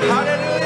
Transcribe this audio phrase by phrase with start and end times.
[0.00, 0.57] Hallelujah.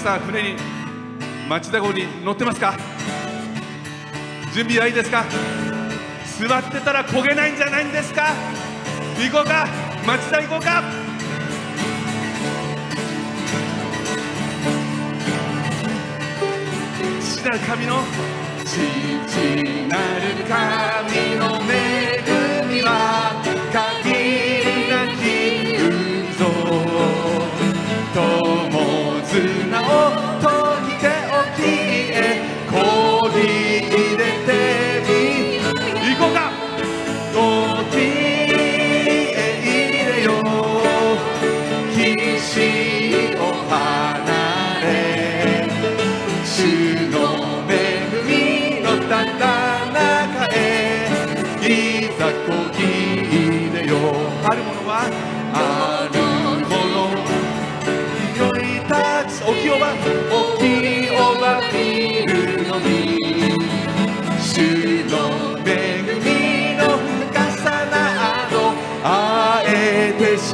[0.00, 0.56] さん船に
[1.48, 2.74] 町田号に乗ってますか？
[4.54, 5.24] 準備はいいですか？
[6.38, 8.32] 座ってたら焦げないんじゃないんですか？
[9.18, 9.68] 行こうか？
[10.06, 10.82] 町田行こうか？
[17.20, 18.02] 父なる神の
[18.64, 18.78] 父
[19.86, 22.22] なる神の恵
[22.68, 23.39] みは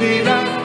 [0.07, 0.56] vida.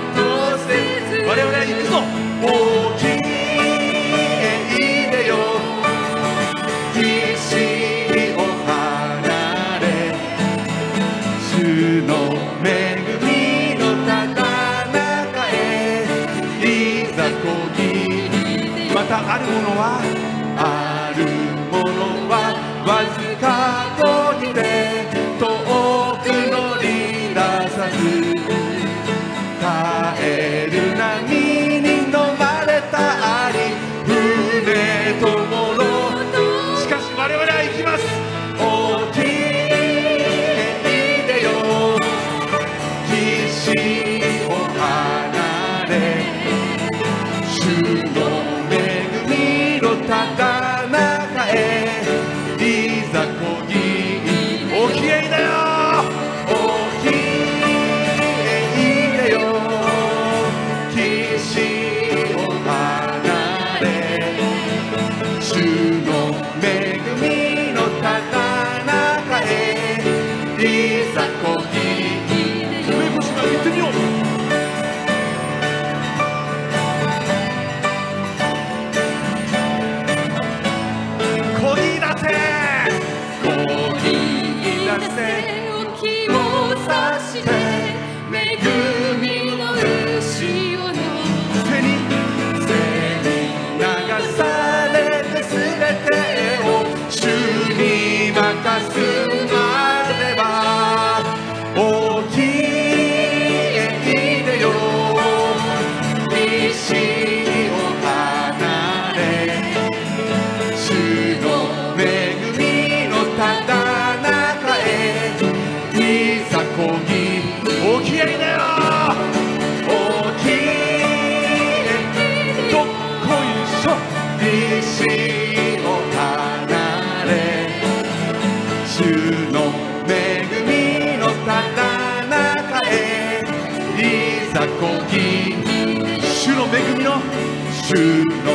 [136.83, 137.23] 恵みの
[137.71, 138.51] 主の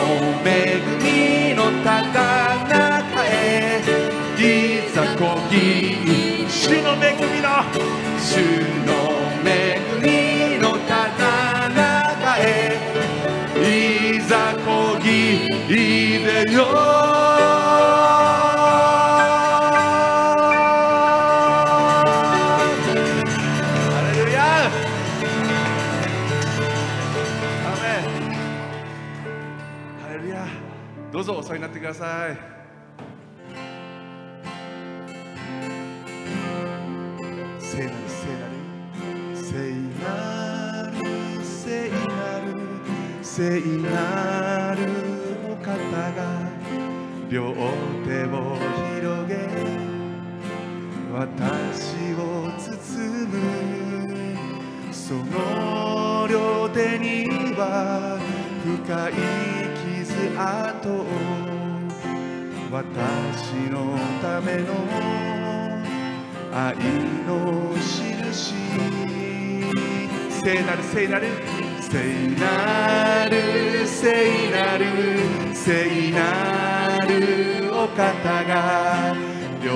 [0.45, 1.93] 恵みの高
[2.67, 3.81] 中へ
[4.37, 4.41] い
[4.93, 5.55] ざこぎ
[6.49, 7.47] 主の恵みの
[8.19, 8.35] 主
[8.85, 8.91] の
[9.45, 12.45] 恵みの高中へ
[14.15, 17.26] いざこぎいでよ。
[31.87, 32.37] ださい。
[37.59, 38.27] 聖なる聖
[39.29, 40.97] なる聖なる
[41.43, 42.51] 聖なる
[43.21, 44.81] 聖なる
[45.49, 45.67] お方
[46.11, 46.19] が
[47.29, 47.53] 両
[48.05, 48.57] 手を
[48.95, 49.33] 広げ
[51.13, 52.67] 私を包
[53.27, 53.33] む
[54.91, 58.19] その両手には
[58.63, 59.13] 深い
[60.03, 61.56] 傷跡を
[62.69, 64.73] 私のための
[66.53, 66.75] 愛
[67.25, 68.43] の印
[70.29, 71.27] 聖なる聖なる
[71.79, 74.85] 聖なる聖なる
[75.55, 79.15] 聖なるお方が
[79.63, 79.71] 両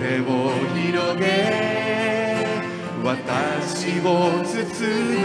[0.00, 2.46] 手を広げ
[3.04, 4.54] 私を包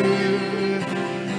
[0.03, 0.59] む。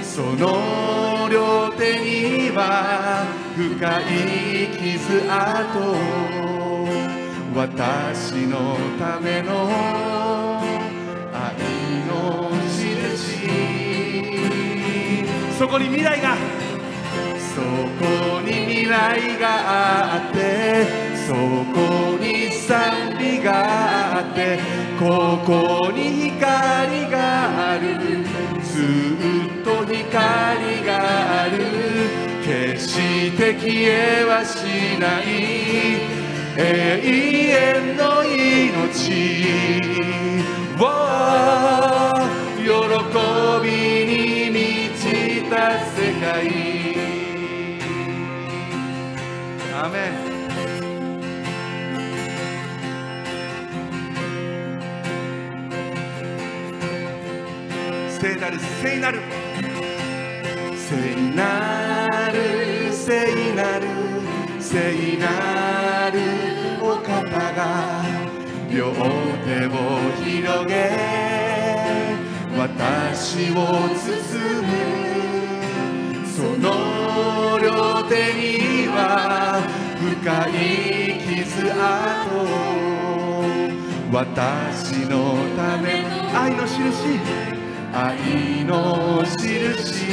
[0.03, 5.61] その両手には深い傷跡
[7.53, 9.69] 私のための
[11.33, 11.55] 愛
[12.07, 13.49] の印。
[15.59, 16.37] そこに未来が。
[17.53, 20.85] そこに未来があって
[21.27, 24.57] そこに賛美があって
[24.97, 28.23] ここに光がある。
[28.63, 32.30] ずっと光がある。
[32.51, 34.57] 決して消えはし
[34.99, 35.25] ない
[36.57, 36.59] 永
[37.47, 39.79] 遠の命
[40.77, 40.83] を
[42.59, 42.67] 喜
[43.63, 43.71] び
[44.05, 44.59] に満
[44.99, 46.27] ちた世界。
[49.73, 50.11] アメン。
[58.19, 59.40] 聖なる聖なる。
[60.91, 61.39] 聖な
[62.33, 63.87] る聖なる
[64.59, 66.19] 聖なる
[66.81, 67.07] お方
[67.55, 68.03] が
[68.69, 69.69] 両手を
[70.21, 70.91] 広げ
[72.57, 74.03] 私を包
[74.67, 74.67] む。
[76.27, 79.61] その両手には
[79.95, 80.11] 深
[80.49, 80.59] い
[81.23, 81.79] 傷跡
[84.11, 85.15] 私の
[85.55, 86.03] ため
[86.35, 87.70] 愛の印。
[87.93, 90.05] 愛の印。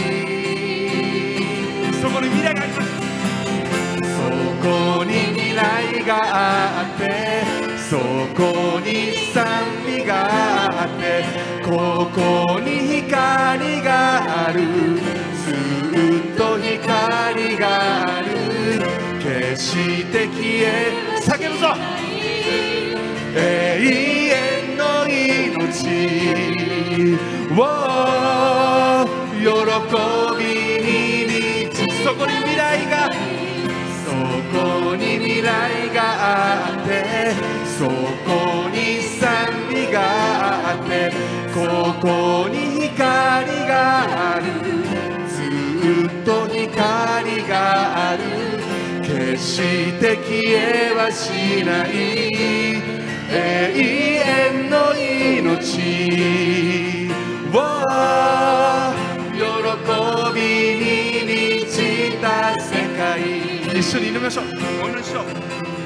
[2.01, 2.89] そこに未来があります。
[4.17, 4.23] そ
[4.63, 7.03] こに未来があって
[7.89, 7.97] そ
[8.35, 8.91] こに
[9.33, 9.47] 賛
[9.87, 10.13] 美が
[10.83, 11.25] あって
[11.65, 14.61] ここに光がある。
[15.45, 18.27] ずっと光がある。
[19.21, 21.77] 決して消え叫ぶぞ。
[23.35, 23.39] 永
[24.31, 24.58] 遠。
[27.53, 27.55] を
[29.39, 29.47] 喜
[30.39, 30.43] び
[30.83, 31.31] に満
[31.75, 33.09] ちそこに未来が
[34.05, 34.11] そ
[34.57, 34.59] こ
[34.97, 36.89] に未来があって
[37.79, 37.91] そこ
[38.71, 40.01] に賛美が
[40.71, 41.13] あって
[41.55, 41.59] こ
[42.01, 44.47] こに光がある。
[45.29, 48.23] ずっと光がある。
[49.03, 51.89] 決して消えはしない。
[53.31, 53.35] 永
[54.25, 56.98] 遠の命。
[57.51, 57.55] 喜
[60.35, 60.41] び
[60.85, 61.77] に満ち
[62.21, 63.79] た世界。
[63.79, 64.45] 一緒に祈りましょう。
[64.85, 65.78] お祈りしよう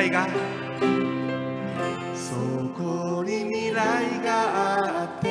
[0.00, 0.26] 来が。
[2.14, 2.34] そ
[2.74, 3.74] こに未来
[4.24, 5.28] があって。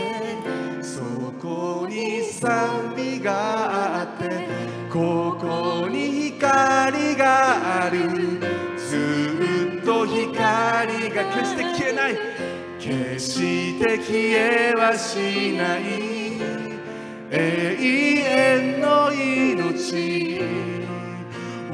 [0.84, 1.02] そ
[1.42, 4.48] こに賛美があって。
[4.92, 8.40] ここに光がある。
[8.78, 11.24] ずっと光が。
[11.34, 12.18] 決して消えない。
[12.80, 15.82] 決して消えはしない。
[17.32, 17.38] 永
[18.22, 20.40] 遠の命。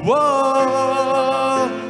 [0.08, 1.85] を喜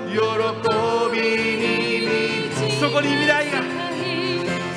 [1.12, 3.62] びに満ちそこに未来が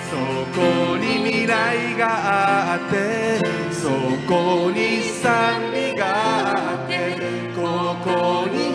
[0.10, 0.16] そ
[0.60, 3.40] こに未来があって
[3.72, 3.90] そ
[4.28, 7.18] こに賛美があって
[7.56, 8.69] ここに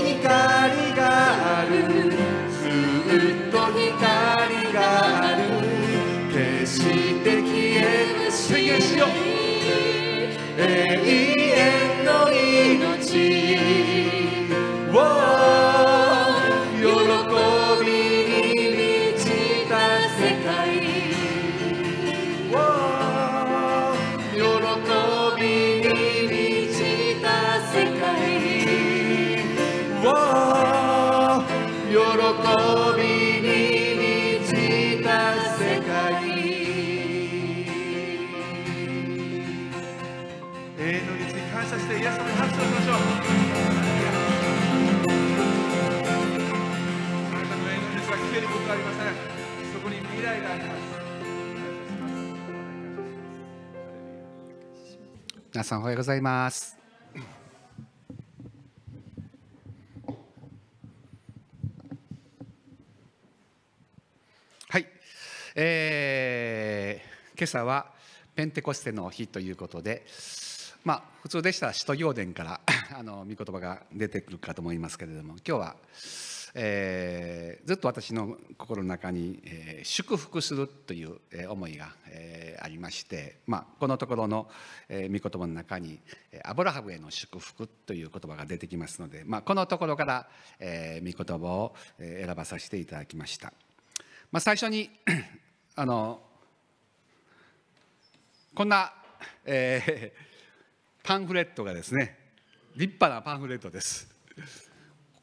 [55.55, 56.84] 皆さんおはようございます。
[65.57, 67.87] えー今朝は
[68.35, 70.05] ペンテコステの日ということで、
[70.85, 72.61] まあ普通でしたら使徒行伝から
[72.97, 75.77] あの御言葉が出てくるかと思いますけれども、今日は、
[76.55, 81.19] えーずっと私の心の中に、えー祝福するという、
[81.49, 84.49] 思いが、えーありまして、まあ、このところの、
[84.89, 86.01] えー御言葉の中に
[86.45, 93.53] アブラハムへの祝福という言葉が出てきますので、まあ、このところから、えー御言葉を選ばさせていただきました。
[94.31, 94.91] まあ、最初に
[95.77, 96.21] あの
[98.55, 98.93] こんな、
[99.45, 100.35] えー
[101.03, 102.17] パンフレットがですね
[102.77, 104.09] 立派なパンフレットです。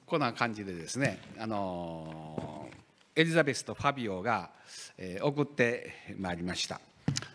[0.05, 2.70] こんな感じでですね、あの
[3.15, 4.51] エリザベスとファビオが、
[4.98, 6.81] えー送ってまいりました。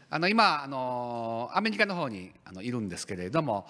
[0.08, 3.66] あの今、あのアメリカの方にあのいるんですけれども、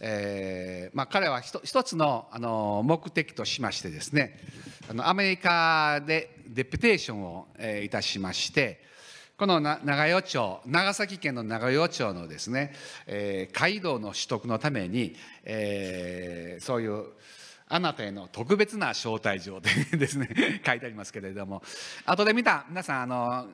[0.00, 4.40] えーまあ、彼は一つの、あの目的としましてですね
[4.90, 8.80] あのアメリカでデプテーションを、えーいたしまして
[9.36, 12.72] このな長与町長崎県の長与町のですね、
[13.06, 17.04] えー街道の取得のために、えーそういう
[17.70, 21.62] あなたへの特別な招待状で ですね書いてありますけれども
[22.06, 23.46] 後で見た皆さんあの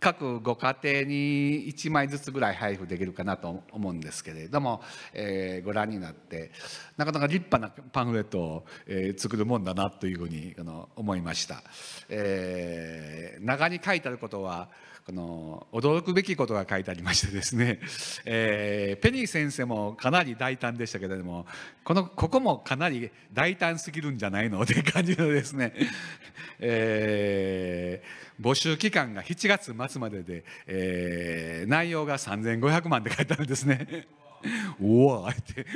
[0.00, 6.50] 各ご家庭に1枚ずつぐらい配布できるかなと思うんですけれども、えーご覧になって
[6.96, 11.62] なかなか立派なパンフレットを、えー作るもんだなというふうにあの思いました、
[12.08, 14.68] えー中に書いてあることは
[15.10, 17.80] あの驚くべきことが書いてありましてですね、
[18.24, 21.46] えーペニー先生もかなり大胆でしたけれども
[21.82, 25.74] このここもかなり大胆すぎるんじゃないのって感じのですね、
[26.60, 34.06] えー募集期間が7月末までで、えー内容が3500万って書いてあるんですね。
[34.82, 35.66] おおって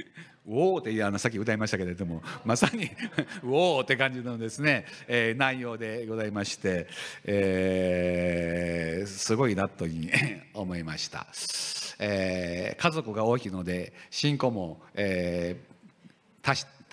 [0.46, 2.90] おおってあのさっき歌いましたけれどもまさに
[3.44, 6.86] おおって感じのですね、えー内容でございまして、
[7.24, 11.26] えーすごいなというふうに 思いました、
[11.98, 15.74] えー家族が大きいので信仰も、えー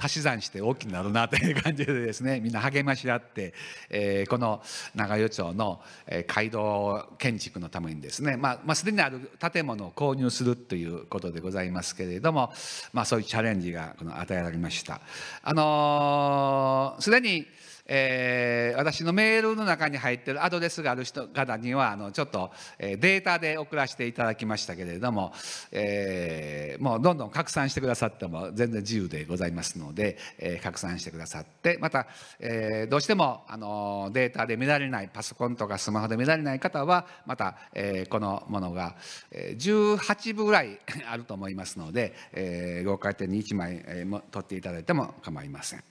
[0.02, 3.54] 足し算して大きくなるなという感じでですね みんな励まし合って、
[3.90, 4.64] えーこの
[4.96, 12.54] 長与町の、え街道建築のためにですねまあまあ、すでにある建物を購入するということでございますけれども、
[12.94, 15.02] まあ、そういうチャレンジがこの与えられました。
[15.44, 17.48] あのーすでに
[17.94, 25.34] えー私のメールの中に入ってるアドレスがある人方にはあのちょっと、えデータで送らせていただきましたけれども、
[25.74, 32.08] えーもうどんどん拡散してくださっても全然自由でございますので、えー拡散してくださってまた、
[32.40, 38.96] えーどうしてもあのデータで見られないパソコンとかスマホで見られない方はまた、えーこのものが、
[39.34, 45.91] 18部ぐらいあると思いますので、えーご家庭に1枚、も取っていただいても構いません。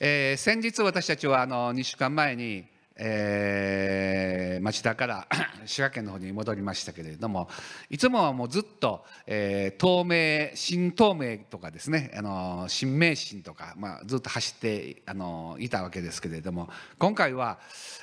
[0.00, 2.64] えー先日私たちはあの2週間前に、
[2.96, 5.28] えー町田から
[5.66, 7.48] 滋賀県の方に戻りましたけれども
[7.90, 17.58] いつもはもうずっと、えー東名新東名とかですねあの新名神とか、まあ、ずっと走ってあのいたわけですけれども今回は、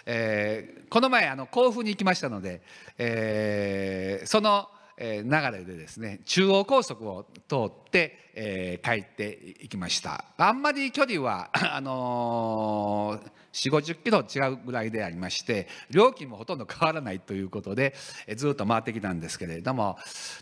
[0.05, 2.61] えーこの前あの甲府に行きましたので、
[2.97, 10.25] えーその流れでですね中央高速を通って、えー帰っていきました。
[10.37, 17.93] あんまり距離は あのー、4 5 0キロ違うぐらいでありまして料金もほとんど変わらないということで、
[18.27, 19.97] えーずっと回ってきたんですけれども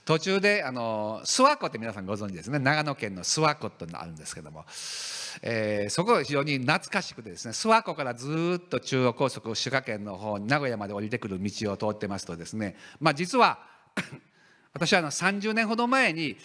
[0.05, 2.59] 途中で、あのー諏訪湖って皆さんご存知ですね。
[2.59, 4.65] 長野県の諏訪湖っていうのがあるんですけども、
[5.41, 13.59] えーそこが非常に懐かしくてですね諏訪湖からずっと中央高速滋賀県の方名古屋まで降りてくる道を通ってますとですねまあ実は
[14.73, 16.37] 私はあの30年ほど前に、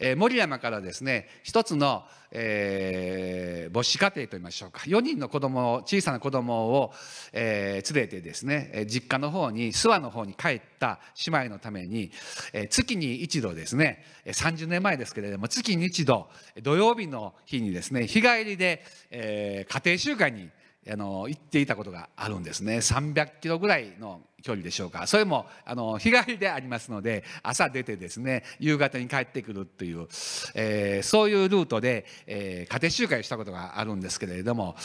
[0.00, 4.80] えー森山からですね一つの、えー母子家庭といいましょうか。
[4.80, 6.92] 4人の子供小さな子供を、
[7.32, 12.10] えー連れてですね実家の方に諏訪の方に帰った姉妹のために、
[12.52, 16.28] えー月に一度ですね30年前ですけれども月に一度
[16.62, 20.48] 土曜日の日にですね日帰りで、えー家庭集会に
[20.90, 22.76] あの行っていたことがあるんですね。
[22.76, 25.06] 300キロぐらいの距離でしょうか。
[25.06, 30.06] それもあの日帰りでありますので朝出てですね夕方に帰ってくるっていう、
[30.54, 34.76] えーそういうルートで、えー家庭集会をしたことがあるんですけれども、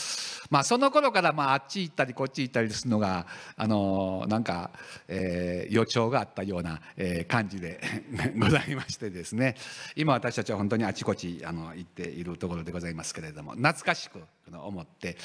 [0.48, 4.70] まあ、その頃から、まあ、あっち行ったりこっち行ったりするのがあのなんか、
[5.08, 7.80] えー予兆があったような、え感じで
[8.38, 9.56] ございましてですね。
[9.94, 14.20] 今私たちは本当にあちこちあの行っているところでございますけれども懐かしく
[14.52, 15.16] 思って、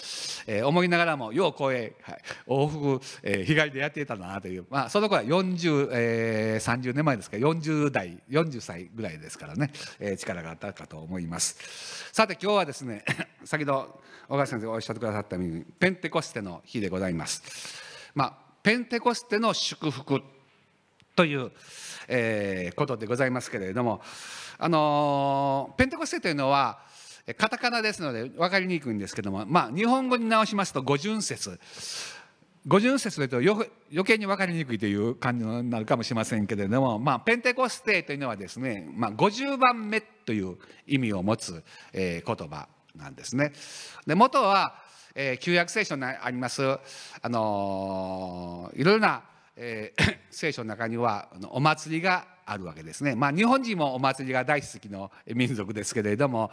[0.48, 2.18] え思いながらもようこれ、はい、
[2.48, 7.38] 往復、え日帰りでやっていたなという、まあ、その頃は40、えー30年前ですか。
[7.38, 12.10] ら40代40歳ぐらいですからね、えー力があったかと思います。
[12.12, 13.04] さて今日はですね
[13.46, 17.44] 先ほど小川先生がおっしゃってくださったようにペンテコステの日でございます。
[18.14, 18.34] まあ、
[18.64, 20.22] ペンテコステの祝福
[21.16, 21.52] という、
[22.08, 24.02] えーことでございますけれども、
[24.58, 26.80] あのーペンテコステというのは
[27.34, 31.60] カタカナですので分かりにくいんですけども、まあ、日本語に直しますと五巡節。
[32.68, 33.70] 五巡節だと余
[34.04, 43.54] 計に分かりにくいという感じになるかもしれませんけれども、まあ、ペンテコステというのはですね、まあ、50番目という意味を持つ、えー、言葉なんですね。
[44.08, 44.76] で元は、
[45.14, 46.80] えー、旧約聖書にあります、あ
[47.30, 49.22] のー、いろいろな、
[49.56, 53.16] えー、 聖書の中にはお祭りがあるわけですね。
[53.16, 56.52] まあ、日本人もお祭りが大好きの民族ですけれども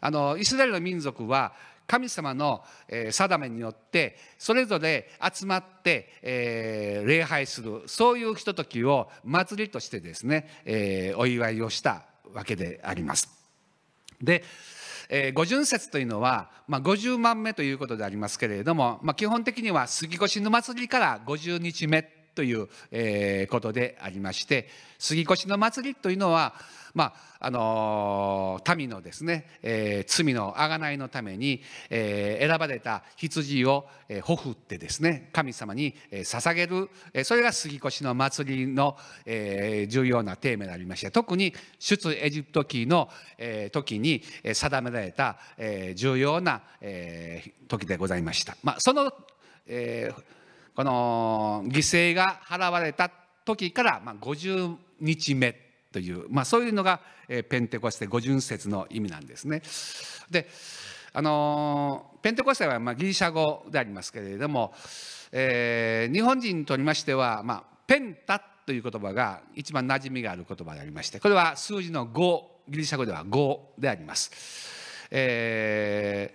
[0.00, 1.52] あのイスラエルの民族は
[1.86, 2.64] 神様の
[3.10, 13.28] 定めによってそれぞれ集まって礼拝するそういうひとときを祭りとしてですねお祝いをしたわけであります。
[14.22, 14.44] で
[15.34, 22.02] 五巡節というのは、まあ、50万目ということでありますけれども、まあ、基本的には杉越の祭りから50日目
[22.34, 22.68] という
[23.48, 24.68] ことでありまして
[24.98, 26.54] 杉越の祭りというのは
[26.94, 44.22] まああの民のですね、えー、罪の贖いのために、えー、選ばれた羊を、えー、ほふってですね神様に、えー、捧げる、えー、それが杉越の祭りの、えー、重要なテーマでありまして特に出エジプト記の、えー、時に
[44.54, 48.56] 定められた、えー、重要な、えー、時でございました。
[48.62, 49.12] まあ、その、
[49.66, 50.22] えー、
[50.74, 53.10] この犠牲が払われた
[53.44, 55.63] 時から、まあ、50日目
[55.94, 59.62] という、まあ、そういうのが、えペンテコステ五巡節の意味なんですね。
[60.28, 60.48] で
[61.12, 64.74] あのペンテコステはまあギリシャ語でありますけれども、
[65.30, 74.32] えー、日本人にとりましては、まあ、ペンタという言葉が一番馴染みがある言葉でありましてこれは数字の5ギリシャ語では5であります。
[75.12, 76.34] え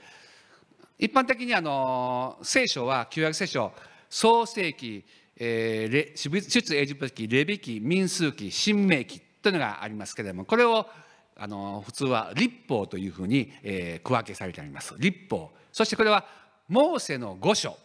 [0.98, 3.74] ー、一般的にあの聖書は旧約聖書
[4.10, 5.04] 創世記、
[5.36, 10.88] えー、出エジプト記レビ記民数記新明記というのがありますけれどもこれを
[11.36, 14.94] あの普通は立法というふうに、えー、区分けされてあります。
[14.98, 15.52] 立法。
[15.72, 16.26] そしてこれは
[16.68, 17.78] モーセの御書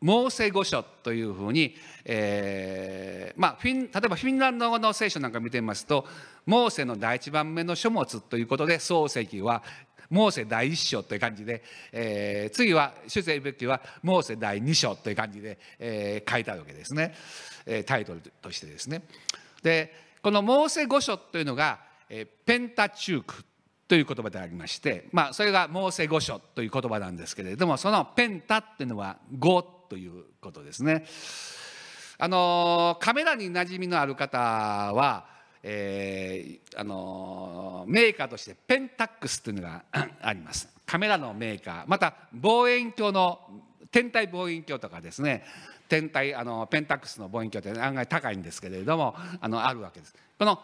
[0.00, 6.06] モーセ御書というふうに、えーまあ、フィン例えばフィンランド語の聖書なんか見てみますと
[6.44, 9.62] モーセの第一番目の書物ということで創世記は
[10.10, 17.14] モーセ第一章という感じで、えー、次は出エジプはモーセ第二章という感じで、えー、書いてあるわけですね、
[17.64, 19.02] えー、タイトルとしてですね。
[19.62, 23.44] でこのモーセ御書というのが、えペンタチューク
[23.88, 31.04] という言葉でありまして、まあ、それがモーセ御書という言葉なんですけれどもそのペンタっていうのは語ということですね。
[32.18, 35.26] あのカメラに馴染みのある方は、
[35.62, 39.84] えー、あのメーカーとしてペンタックスというのが
[40.22, 40.68] あります。
[40.86, 43.40] カメラのメーカーまた望遠鏡の
[43.90, 45.44] 天体望遠鏡とかですね
[45.92, 50.14] 天体あのペンタックスの望遠鏡って案外高いんですけれどもあのあるわけです。
[50.38, 50.58] この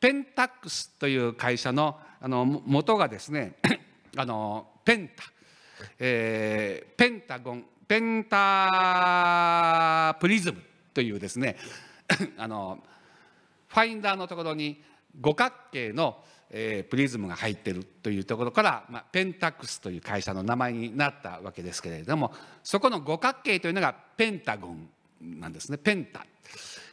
[0.00, 3.56] ペンタックスという会社のあの元がですね
[4.16, 5.24] あのペンタ、
[5.98, 10.62] えー、ペンタゴンペンタプリズム
[10.94, 11.58] というですね
[12.38, 12.82] あの
[13.68, 14.82] ファインダーのところに
[15.20, 22.32] 五角形のえー、プリズムが入ってるというところから、まあ、ペンタックスという会社の名前になったわけですけれども
[22.62, 24.88] そこの五角形というのがペンタゴン
[25.20, 25.78] なんですね。
[25.78, 26.24] ペンタ。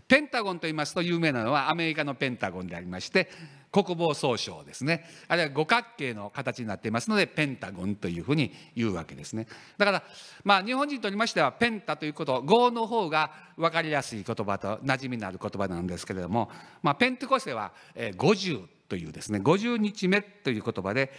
[0.08, 3.30] ペンタゴンと言いますと有名なのはアメリカのペンタゴンでありまして
[3.72, 5.06] 国防総省ですね。
[5.28, 9.48] あるいは五角形の形になっていますのでペンタゴンというふうに言うわけですね。
[9.78, 10.04] だから
[10.46, 16.50] まあ日本人とりましてはペンタということ語の方が分かりやすい言葉と馴染みのある言葉なんですけれども、
[16.82, 21.12] まあ、ペンテコステは50というですね50日目という言葉で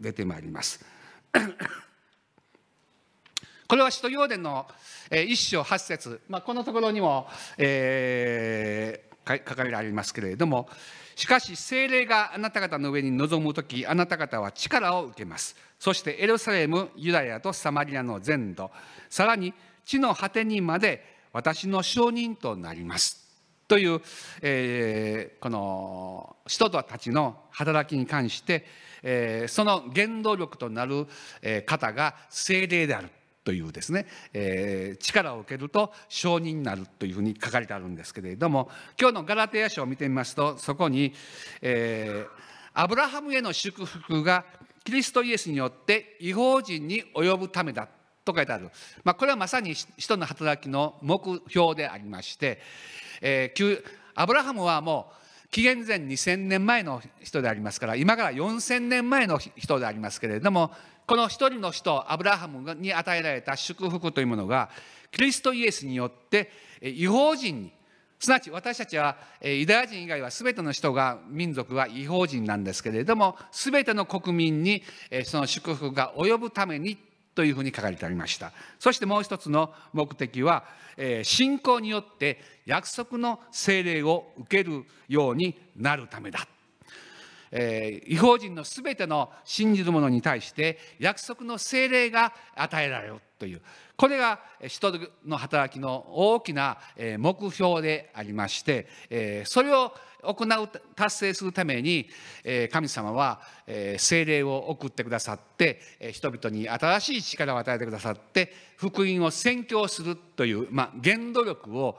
[0.00, 0.84] 出てまいります。
[3.68, 4.66] これは使徒行伝の
[5.10, 10.68] 一章八節、まあ、このところにも、えー、書かれてありますけれども
[11.16, 15.56] しかし精霊があなた方の上に臨む時あなた方は力を受けます。
[15.78, 18.70] そしてエルサレムユダヤとサマリアの全土
[19.08, 19.52] さらに
[19.84, 23.21] 地の果てにまで私の証人となります。
[23.68, 24.00] という、
[24.42, 28.64] えー、この人たちの働きに関して、
[29.02, 31.06] えー、その原動力となる
[31.66, 33.08] 方が精霊である
[33.44, 38.70] というですね、えー、力を受けると承認になるというふうに書かれてあるんですけれども
[39.00, 41.12] 今日のガラテヤ書を見てみますとそこに、
[41.60, 42.28] えー、
[42.74, 44.44] アブラハムへの祝福が
[44.84, 47.88] キリストイエスによって違法人に及ぶためだ
[48.24, 48.70] と書いてある、
[49.04, 52.60] まあ、これはまさに人の働きの目標でありまして、
[53.22, 53.82] えー、
[54.14, 60.70] アブラハムはもう紀元前2000年前の人でありますから今から4000年前の人でありますけれども
[61.06, 64.70] この一人の人アブラハムに与えられた祝福というものが
[65.10, 66.50] キリストイエスによって
[66.82, 67.72] 違法人に
[68.18, 74.82] すなわち私たちはユダヤ人以外は全ての人が民族は違法人なんですけれども全ての国民に
[75.24, 76.96] その祝福が及ぶために
[77.34, 78.52] というふうに書かれてありました。
[78.78, 80.64] そしてもう一つの目的は
[80.96, 86.46] えー信仰によって約束の精霊を受けるようになるためだ。
[87.50, 93.60] えー違法人のすべての信じる者に対して約束の精霊が与えられるという
[93.96, 94.92] これがえー人
[95.26, 96.78] の働きの大きな
[97.18, 98.86] 目標でありまして
[99.46, 102.08] それを行う達成するために
[102.70, 105.80] 神様はえー聖霊を送ってくださって
[106.12, 111.98] 人々に新しい力を与えてくださって福音を宣教するという、まあ、原動力を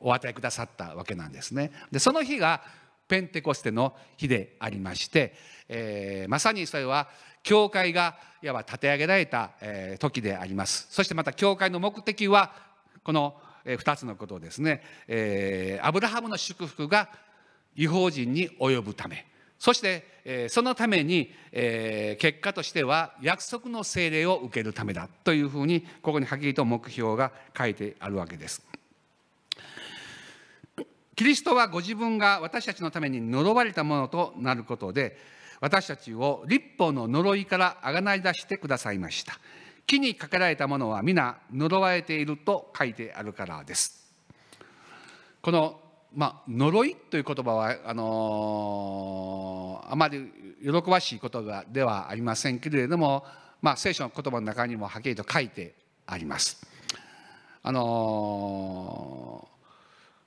[0.00, 1.70] お与えくださったわけなんですね。
[1.92, 2.62] でその日が
[3.06, 5.34] ペンテコステの日でありまして、
[5.68, 7.08] えーまさにそれは
[7.42, 9.50] 教会がいわば立て上げられた、
[9.98, 10.86] 時であります。
[10.90, 12.52] そしてまた教会の目的は
[13.02, 17.08] この2つのことをですね、えーアブラハムの祝福が
[17.76, 19.26] 違法人に及ぶため。
[19.58, 25.08] そして、えーそのために、えー結果としては約束の聖霊を受けるためだ。
[25.24, 28.62] というふうにここにはっきりと目標が書いてあるわけです。
[31.20, 35.18] キリストはご自分が私たちのために呪われたものとなることで
[35.60, 39.38] 私たちを立法の呪いからあがない出してくださいました。
[39.86, 44.00] 木にかけられたものは皆呪われていると書いてあるからです。
[45.42, 45.80] この、
[46.14, 53.24] まあ、呪いという言葉はあのーあまり喜ばしい言葉ではありませんけれども、
[53.60, 55.74] まあ、聖書の言葉の中にもはっきりと書いて
[56.06, 56.64] あります。
[57.62, 59.50] あのー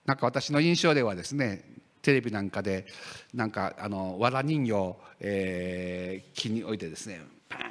[0.06, 1.63] なんか私の印象ではですね
[2.04, 2.86] テレビなんかで
[3.34, 7.62] なんかあの藁人形を、えーに置いてですねパン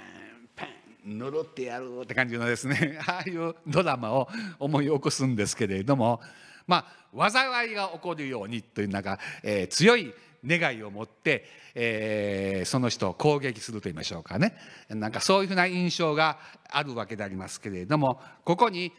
[0.56, 0.64] パ
[1.06, 6.22] ン呪ってやるって感じのですね ああいうドラマを思い起こすんですけれども
[6.66, 10.12] まあ災いが起こるようにというなんか、えー強い
[10.44, 14.56] 願いを持って、えーその人を攻撃すると言いましょうかね。
[14.88, 16.38] なんかそういうふうな印象が
[16.70, 18.92] あるわけでありますけれどもここに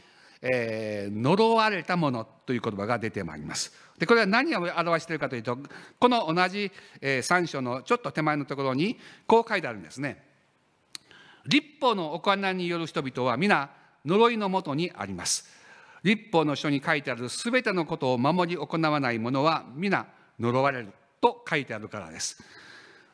[0.43, 3.73] えー呪われたものという言葉が出てまいります。
[3.97, 5.57] でこれは何を表しているかというと
[5.99, 10.21] この同じ、え3章のちょっと手前のところにこう書いてあるんですね。
[11.45, 13.69] 立法の行いによる人々は皆
[14.05, 15.49] 呪いのもとにあります。
[16.03, 20.05] 立法の書に書いてあるすべてのことを守り行わない者は皆
[20.39, 20.89] 呪われる
[21.21, 22.43] と書いてあるからです。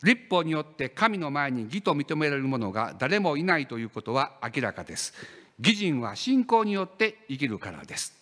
[0.03, 5.13] 立法によって神の前に義と認められる者が誰もいないということは明らかです。
[5.59, 8.13] 義人は信仰によって生きるからです。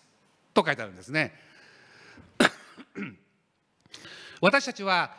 [0.53, 1.33] と書いてあるんですね。
[4.41, 5.15] 私たちは、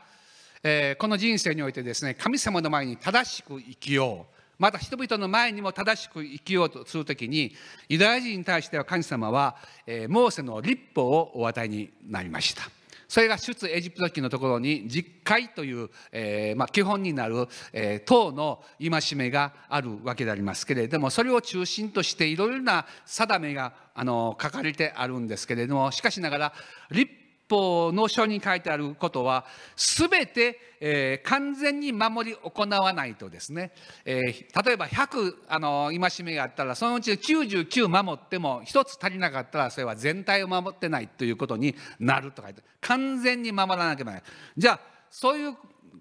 [0.63, 7.55] えーこの人生においてですね神様の前に正しく生きようまた人々の前にも正しく生きようとするときに
[7.89, 12.78] ユダヤ人に対しては神様は、えーモーセの立法をお与えになりました。
[13.09, 26.53] それが出エジプト記のところに実戒という、えーまあ、基本になる、えー党の戒めがあるわけでありますけれどもそれを中心としていろいろな定めがあの書かれてあるんですけれどもしかしながら
[26.91, 27.13] 立
[27.49, 29.45] 法の書に書いてあることは
[29.77, 33.73] 全て、えー完全に守り行わないとですね、
[34.05, 44.23] えー例えば100あの戒めがあったらそのうち99守っても1つ足りなかったらそれは全体を守ってないということになると書いて完全に守らなきゃいけない。
[44.57, 44.81] じゃあ
[45.11, 45.57] そういう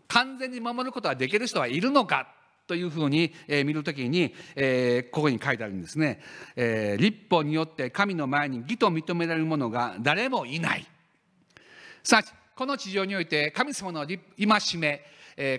[0.08, 2.28] 完全に守ることができる人はいるのか
[2.68, 6.22] というふうに、えー見るときに、えーここに書いてあるんですね、
[6.56, 10.86] えー立法によって神の前に義と認められる者が誰もいない。
[12.08, 12.24] さあ
[12.56, 14.17] この地上において神様の戒
[14.78, 15.02] め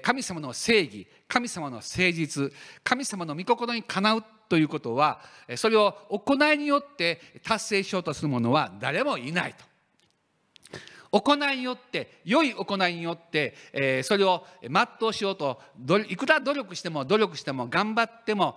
[0.01, 2.51] 神様の正義神様の誠実
[2.83, 5.21] 神様の御心にかなうということは
[5.57, 9.55] それを行いによって達成しようとする者は誰もいない
[11.13, 11.19] と。
[11.19, 15.61] 行いによって良い行いによって、それを全うしようと
[16.09, 18.57] いくら努力しても努力しても頑張っても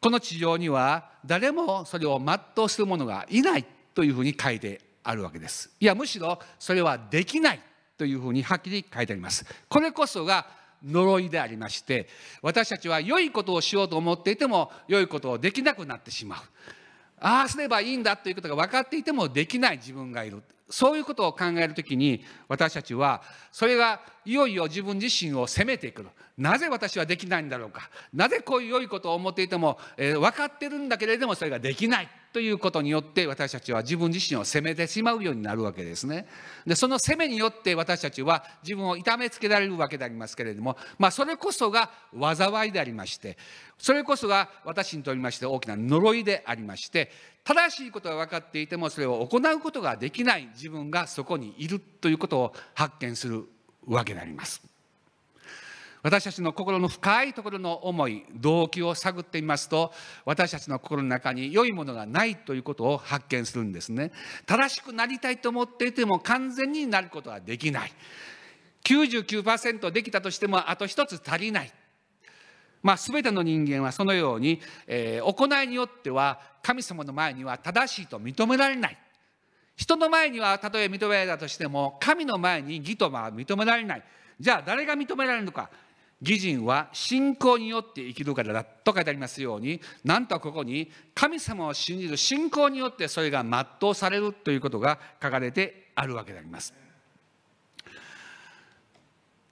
[0.00, 5.70] この地上には誰もそれを全うする者がいないというふうに書いてあるわけです。
[5.80, 7.60] いやむしろそれはできない
[7.96, 9.44] というふうにはっきり書いてあります。
[9.68, 10.46] これこそが
[10.84, 12.08] 呪いでありまして
[12.42, 16.40] 私たちは良いことをしようと思っていても良いことをできなくなってしまう。
[17.24, 27.90] ああすればいいんだということが分かっていてもできない自分がいるそういうことを考えるときに私たちはそれがいよいよ自分自身を責めていくるなぜ私はできないんだろうか。
[28.12, 32.08] なぜこういう良いことを思っていても、えー分かってるんだけれどもそれができない。
[32.32, 36.26] ということによって私たちは自分自身を責めてしまうようになるわけですね。
[36.66, 43.36] でその責めによって私たちは自分を痛めつけられるわけでありますけれども、まあ、それこそが災いでありまして
[43.76, 47.10] それこそが私にとりまして大きな呪いでありまして
[47.44, 53.44] 正しいことが分かっていてもそれを行うことができない自分がそこにいるということを発見する
[53.86, 54.62] わけであります。
[56.02, 59.92] 私たちの心の深いところの思い動機を探ってみますと
[60.24, 64.10] 私たちの心の中に良いものがないということを発見するんですね。
[64.46, 67.92] 正しくなりたいと思っていても完全になることはできない。
[68.84, 71.72] 99%できたとしてもあと一つ足りない。
[72.82, 78.98] まあ、全ての人間はそのように、えー、行いによっては神様の前には正しいと認められない。
[79.76, 84.02] 人の前にはたとえ認められたとしても神の前に義とは認められない。
[84.38, 85.70] じゃあ誰が認められるのか。
[86.20, 96.72] 義人は信仰によって生きるからだと書いてありますようになんとここに神様を信じる信仰によってそれが全うされるということが書かれてあるわけであります。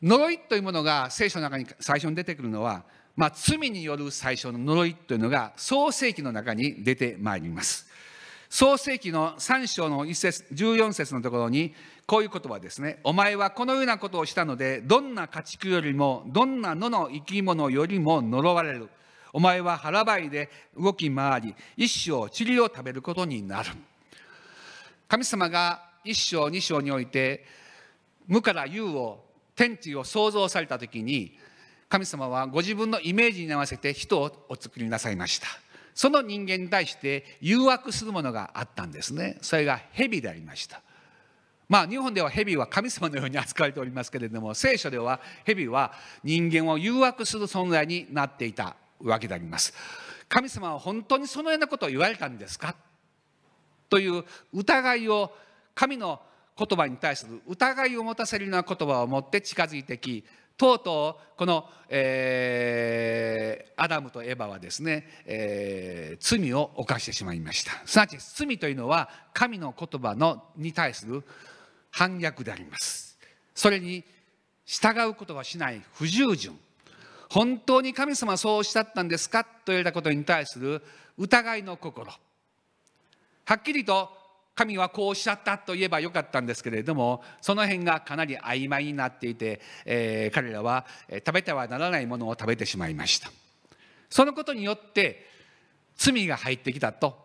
[0.03, 2.85] 呪いというものが聖書の中に最初に出てくるのは、
[3.21, 7.87] まあ、罪による最初の呪いというのが創世記の中に出てまいります。
[8.49, 11.75] 創世記の3章の1節14節のところに
[12.07, 12.99] こういう言葉ですね。
[13.05, 18.89] お前はこのようなことをしたので、どんな家畜よりも、どんな野の生き物よりも呪われる。
[19.35, 23.69] お前は腹ばいで動き回り、一生塵を食べることになる。
[25.09, 27.45] 神様が一章二章において、
[28.27, 31.39] 無から有を、天地を創造された時に、
[31.91, 35.49] 神様はご自分のイメージに合わせて人をお作りなさいました。
[35.93, 39.39] その人間に対して誘惑するものがあったんですね。
[39.43, 40.81] それが蛇でありました。
[41.69, 49.73] まあ日本では蛇は神様のように扱われておりますけれども聖書では蛇は人間を誘惑する存在になっていたわけであります
[50.29, 52.75] 神様は本当にそのようなことを言われたんですか？
[53.89, 55.33] という疑いを
[55.75, 56.21] 神の
[56.57, 60.25] 言葉に対する疑いを持たせるような言葉を持って近づいてき
[60.61, 67.73] とうとうこの、えー、アダムとエバはですね、えー、罪を犯してしまいました。
[67.87, 71.25] すなわち罪というのは神の言葉のに対する
[71.91, 73.19] 反逆であります。
[73.55, 74.05] それに
[74.67, 76.59] 従うことはしない不従順。
[77.31, 79.45] 本当に神様はそうおっしゃったんですか？
[79.45, 80.83] と言われたことに対する
[81.17, 82.07] 疑いの心。
[82.07, 82.19] は
[83.55, 84.11] っきりと
[84.61, 93.31] 神はこうおっしゃったと言えばよかったんですけれどもその辺がかなり曖昧になっていて、えー、彼らは食べてはならないものを食べてしまいました。
[94.11, 95.27] そのことによって
[95.97, 97.17] 罪が入ってきたと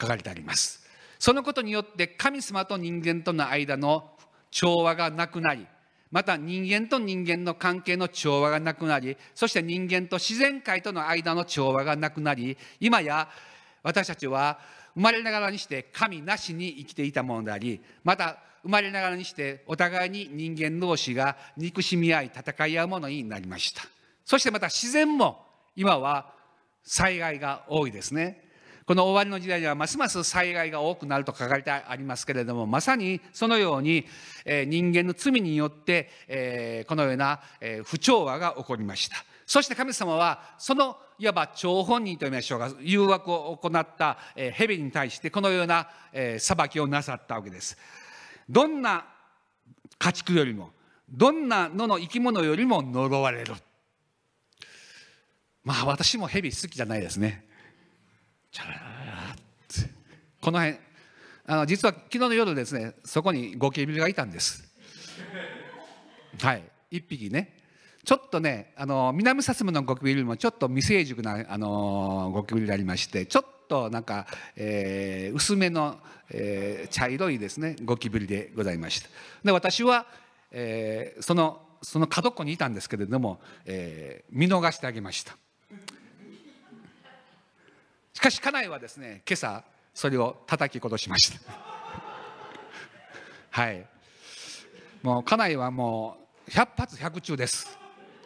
[0.00, 0.82] 書かれてあります。
[1.18, 4.12] そのことによって神様と人間との間の
[4.50, 5.66] 調和がなくなり
[6.10, 13.28] また人間と人間の関係の調和がなくなりそして人間と自然界との間の調和がなくなり今や
[13.82, 14.58] 私たちは
[14.98, 23.82] 生まれながらにして神なしに生きていたものでありまた生まれながらにしてお互いに人間同士が憎しみ合い戦い合うものになりました。
[24.24, 26.32] そしてまた自然も今は
[26.82, 28.42] 災害が多いですね。
[28.86, 34.04] この終わりの時代にはますます災害が多くなると書かれてありますけれどもまさにそのように、
[34.44, 39.24] え人間の罪によって、えこのような、え不調和が起こりました。
[39.48, 44.18] そして神様はそのいわば張本人といいましょうか誘惑を行った、
[44.52, 45.88] 蛇に対してこのような、
[46.38, 47.78] 裁きをなさったわけです。
[48.46, 49.06] どんな
[49.98, 50.70] 家畜よりも
[51.10, 53.54] どんな野の生き物よりも呪われる。
[55.64, 57.46] まあ私も蛇好きじゃないですね。
[58.52, 59.34] チャラ
[60.42, 60.78] この辺
[61.46, 64.62] あの実は昨日の夜ですねそこにゴキブリがいたんです。
[66.38, 66.64] はい。
[66.90, 67.57] 一匹ね。
[68.08, 75.98] ちょっとねあの南薩摩のゴキブリもちょっと未成熟なあのゴキブリでありましてちょっとなんか、えー、薄めの、
[76.30, 79.10] えー、茶色いですねゴキブリでございました。
[79.44, 80.06] で私は、
[80.50, 85.36] えー、そのその角っこにいたんですけれども、えー、見逃してあげました。
[88.14, 91.40] しかし家内はですね今朝それを叩き殺しました。
[93.50, 93.86] はい。
[95.02, 96.16] もう家内はも
[96.46, 97.78] う100発100中です。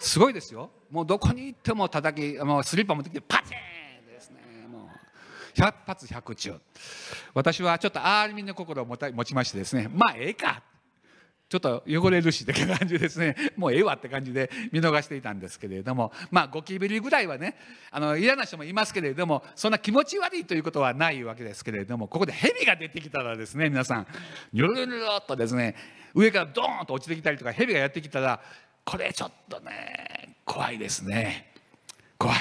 [0.02, 0.68] すごいですよ。
[0.90, 4.66] もうどこに行っても叩きもうスリッパ持ってきてパチンですね。
[4.68, 6.60] もう100発100中。
[7.32, 9.88] 私はちょっとアーミの心を持ちましてですね。
[9.94, 10.62] まあええか。
[11.48, 13.36] ちょっと汚れるしって感じですね。
[13.56, 16.12] もうええわって感じで見逃していたんですけれども。
[16.32, 17.56] まあゴキブリぐらいはね
[17.92, 24.06] あの嫌な人もいますけれどもそんな気持ち悪いということはないわけですけれどもここで蛇が出てきたらですね皆さん
[24.52, 25.76] ニョロニョロっとですね
[26.14, 28.40] 上からドーンと落ちてきたりとか蛇がやってきたら
[28.84, 31.52] これちょっとね怖いですね。
[32.18, 32.36] 怖い。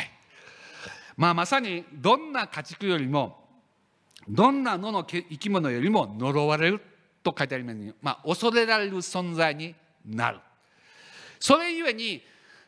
[1.18, 3.42] まあまさにどんな家畜よりも
[4.28, 6.82] どんな野の生き物よりも呪われる
[7.24, 7.82] と書いてありますよ。
[7.82, 9.76] うに、まあ、恐れられる存在に
[10.06, 10.40] なる。
[11.40, 12.22] それゆえに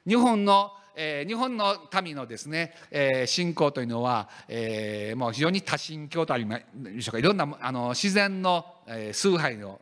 [0.07, 6.65] 日本の、えー日本の民のですね、えー信仰というのは、えーもう非常に多神教とありましょ
[7.09, 7.19] うか。
[7.19, 8.65] いろんなあの自然の、
[9.13, 9.79] 崇拝の、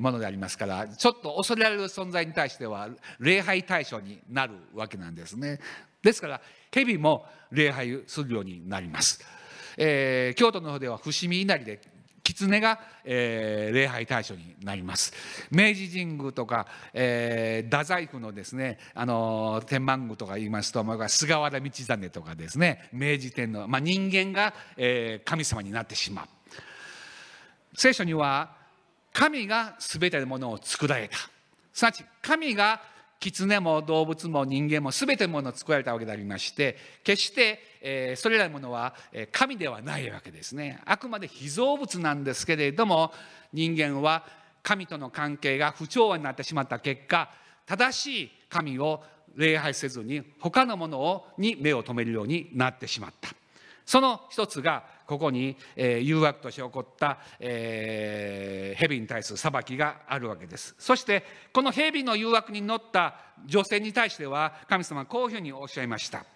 [0.00, 2.88] ものでありますからちょっと恐れられる存在に対しては
[3.20, 5.58] 礼拝対象になるわけなんですね。
[6.02, 6.40] ですから
[6.72, 9.20] 蛇も礼拝するようになります。
[9.76, 11.80] えー京都の方では伏見稲荷で
[12.22, 15.12] 狐が、えー礼拝対象になります
[15.50, 26.28] 明治神宮とか、えー太宰府のですね、あのー天満宮とか言いますと菅原道真とかですね明治天皇、まあ、人間が、えー神様になってしまう
[27.78, 28.56] 聖書には
[29.12, 31.16] 神が全てのものを作られた。
[31.72, 32.82] すなわち神が
[33.20, 38.96] 狐も動物も人間も全てのものを作られたわけでありまして決して、えそれらのものは
[39.30, 40.80] 神ではないわけですね。
[40.86, 43.12] あくまで被造物なんですけれども
[43.52, 44.24] 人間は
[44.64, 47.30] 神との関係が不調和になってしまった結果
[47.64, 49.04] 正しい神を
[49.36, 53.30] 礼拝せずに他のものに目を留めるようになってしまった。
[53.86, 60.74] その一つがここに、えー誘惑として起こった、えー蛇に対する裁きがあるわけです。
[60.78, 63.14] そしてこの蛇の誘惑に乗った
[63.46, 66.26] 女性に対しては神様はこういうふうにおっしゃいました。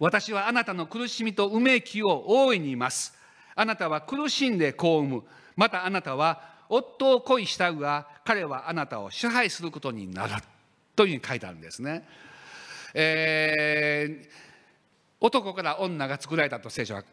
[0.00, 3.14] 私はあなたの苦しみとうめきを大いにいます。
[3.54, 5.22] あなたは苦しんで子を産む。
[5.54, 10.32] またあなたは夫を恋したが彼はあなたを支配することになる。
[10.96, 12.06] というふうに書いてあるんですね、
[12.94, 14.42] えー
[15.24, 17.04] 男から女が作られたと聖書は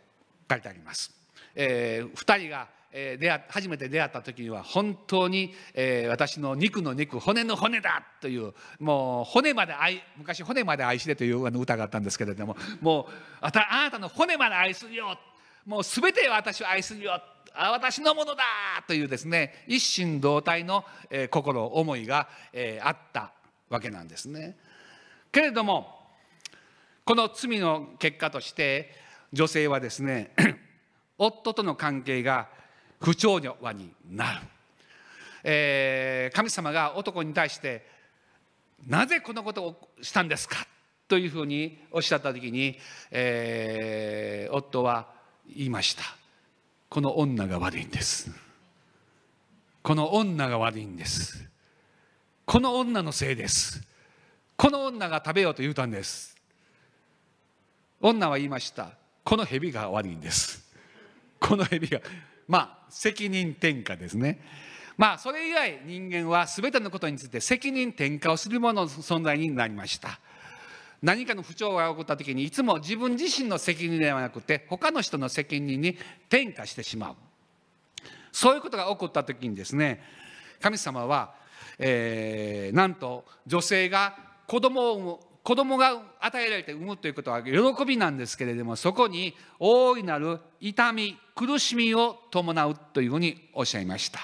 [0.50, 1.12] 書いてあります。
[1.56, 15.18] えー二人が、出会初めて出会った時には本当に、えー私の肉の肉骨の骨だというもう骨まで愛昔骨まで愛してというあの歌があったんですけれどももうあたあなたの骨まで愛するよ
[15.68, 17.22] もう全て私を愛するよ
[17.54, 18.43] 私のものだ
[18.88, 23.34] というですね一心同体の、えー心思いが、えーあった
[23.70, 24.58] わけなんですね。
[25.32, 25.95] けれども
[27.06, 28.91] この罪の結果として
[29.32, 30.32] 女性はですね
[31.17, 32.49] 夫との関係が
[33.01, 34.47] 不調和になる、
[35.43, 37.88] えー神様が男に対して
[38.88, 40.67] 「なぜこのことをしたんですか?」
[41.07, 42.80] というふうにおっしゃった時に、
[43.11, 45.13] えー夫は
[45.47, 46.03] 言いました
[46.89, 48.32] 「この女が悪いんです」
[49.84, 51.45] 「この女が悪いんです」
[52.45, 53.82] 「この女のせいです」
[54.57, 56.36] 「この女が食べようと言うたんです」
[58.01, 58.99] 女は言いました。
[59.30, 60.67] この蛇が悪いんです。
[61.39, 61.99] この蛇が
[62.47, 64.41] まあ責任転嫁ですね。
[64.97, 70.19] まあそれ以来人間は全てのことについて責任転嫁をするものの存在になりました。
[71.03, 75.95] 何かの不調が起こった時にいつも自分自身の責任ではなくて他の人の責任に
[76.27, 77.15] 転嫁してしまう。
[78.32, 80.01] そういうことが起こった時にですね
[80.59, 81.36] 神様は、
[81.77, 84.17] えーなんと女性が
[84.47, 85.17] 子供を産む
[85.50, 87.52] 子供が与えられて産むということは喜
[87.84, 94.20] びなんですけれどもそこに大いなる痛み苦しみを伴うというふうにおっしゃいました。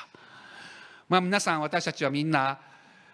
[1.10, 2.60] まあ、皆さん私たちはみんな、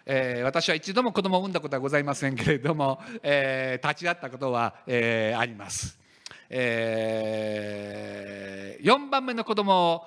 [0.05, 5.97] えー私は一度も子供を産んだことはございませんけれども、えー立ち会ったことは、えーあります。
[6.49, 7.57] え
[8.83, 10.03] 4番目の子供を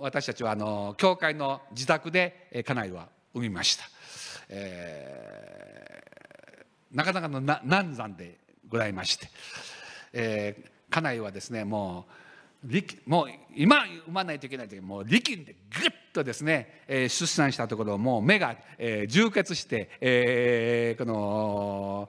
[0.00, 3.84] 私たちはあの教会の自宅でえ家内は産みました。
[4.50, 5.65] え
[6.92, 9.28] なかなかのな難産でございまして、
[10.12, 12.06] えー家内はですねも
[12.64, 22.08] う力もう今産まないといけないというもう力んでぐっとですね、えー出産したところもう目が、えー充血して、えーこの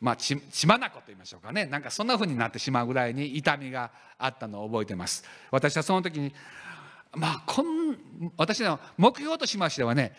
[0.00, 1.66] まあ血血眼と言いましょうかね。
[1.66, 5.24] なんかそんな風になってしまうぐらいに痛みがあったのを覚えてます。
[5.50, 6.34] 私はその時に
[7.14, 7.96] まあこん
[8.36, 10.14] 私の目標としましてはね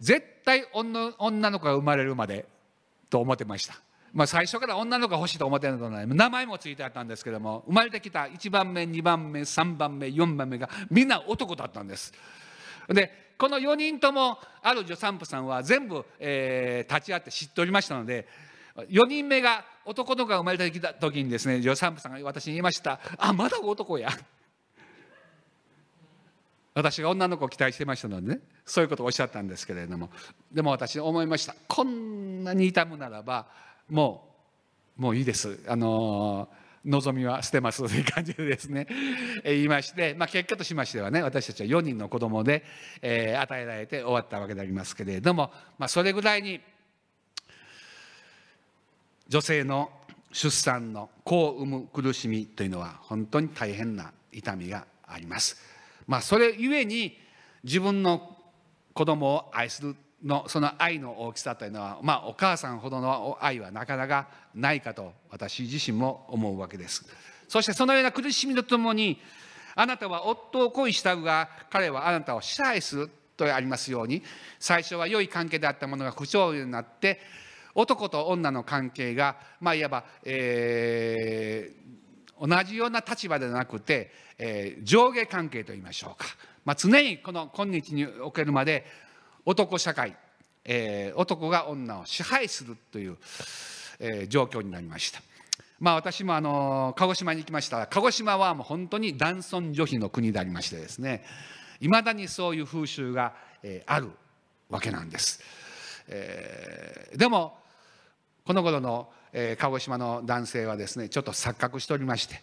[0.00, 2.46] 絶対女女の子が生まれるまで
[3.12, 3.74] と思ってました。
[4.14, 12.12] まあ、最初から女の子が欲しいと思ってたので名前もついてあったんですけども生まれてきた1番目2番目3番目4番目がみんな男だったんです。
[12.88, 18.26] でこの4人ともある助産婦さんは全部、えー立ち会って知っておりましたので
[18.76, 24.10] 4人目が男の子が生まれてきた時にですね助産婦さんが私に言いました「あまだ男や」
[26.74, 30.10] 私が女の子を期待してましたのでねそういうことをおっしゃったんですけれども
[30.50, 33.46] でも私思いましたこんなに痛むならば
[33.88, 34.28] も
[34.98, 36.48] うもういいですあの
[36.84, 38.86] 望みは捨てますという感じでですね
[39.44, 42.64] 言いまして、まあ、結果としましてはね私たちは4人の子供で、
[43.00, 46.60] えー与えられて終わったわけでありますけれども、まあ、それぐらいに
[49.28, 49.90] 女性の
[50.32, 55.71] 出産の子を産む苦しみというのは本当に大変な痛みがあります。
[56.06, 57.18] まあ、それゆえに
[57.62, 58.36] 自分の
[58.94, 67.04] 子供を愛するのその愛の大きさというのは、まあ、お母さんほどの愛はなかなかないかと私自身も思うわけです
[67.48, 69.20] そしてそのような苦しみとともに
[69.74, 74.22] あなたは夫を恋したが彼はあなたを支配するとありますように
[74.58, 77.20] 最初は良い関係であったものが不調になって
[77.74, 82.01] 男と女の関係がまあいわば、えー、
[82.42, 86.26] 同じような立場ではなくて、えー、上下関係といいましょうか、
[86.64, 88.84] まあ、常にこの今日におけるまで
[89.46, 90.16] 男社会、
[90.64, 93.16] えー、男が女を支配するという、
[94.00, 95.22] えー、状況になりました。
[95.78, 101.24] まあ、私もあの鹿児島に行きました鹿児島はもう本当に男尊女卑の国でありましてですね
[101.80, 103.34] いまだにそういう風習が、
[103.64, 104.10] えー、ある
[104.70, 105.40] わけなんです。
[106.08, 107.58] えー、でも
[108.44, 112.40] この頃の、えー、鹿児島の男性はですねちょっと錯覚しておりまして、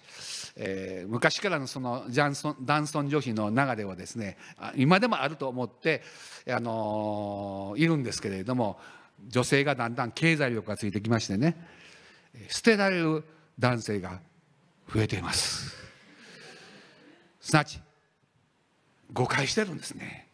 [0.55, 4.37] えー、昔からのその男尊女卑の流れはですね
[4.75, 6.01] 今でもあると思って、
[6.49, 8.79] あのー、いるんですけれども
[9.27, 11.55] 女性がだんだん経済力がついてきましてね
[12.47, 13.23] 捨てられる
[13.59, 14.19] 男性が
[14.93, 15.75] 増えています。
[17.41, 17.79] すなわち
[19.13, 20.27] 誤解してるんですね。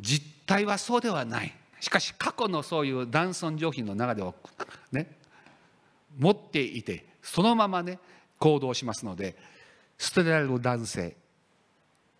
[0.00, 1.52] 実態はそうではない。
[1.80, 4.34] しかし過去のそういう男尊女卑の流れを
[4.92, 5.21] ね
[6.18, 7.98] 持っていてそのままね
[8.38, 9.36] 行動しますので
[9.98, 11.16] 捨てられる男性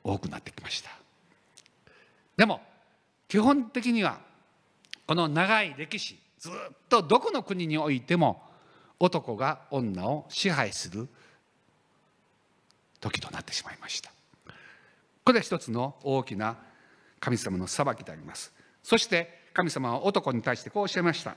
[0.05, 0.91] 多くなってきました。
[2.37, 2.61] でも
[3.29, 4.21] 基本的には
[5.07, 6.53] この長い歴史ずっ
[6.89, 8.43] とどこの国においても
[8.99, 11.09] 男が女を支配する
[13.01, 14.11] 時となってしまいました。
[15.25, 16.57] これは一つの大きな
[17.21, 18.53] 神様の裁きであります。
[18.83, 21.37] そして神様は男に対してこうおっしゃいました。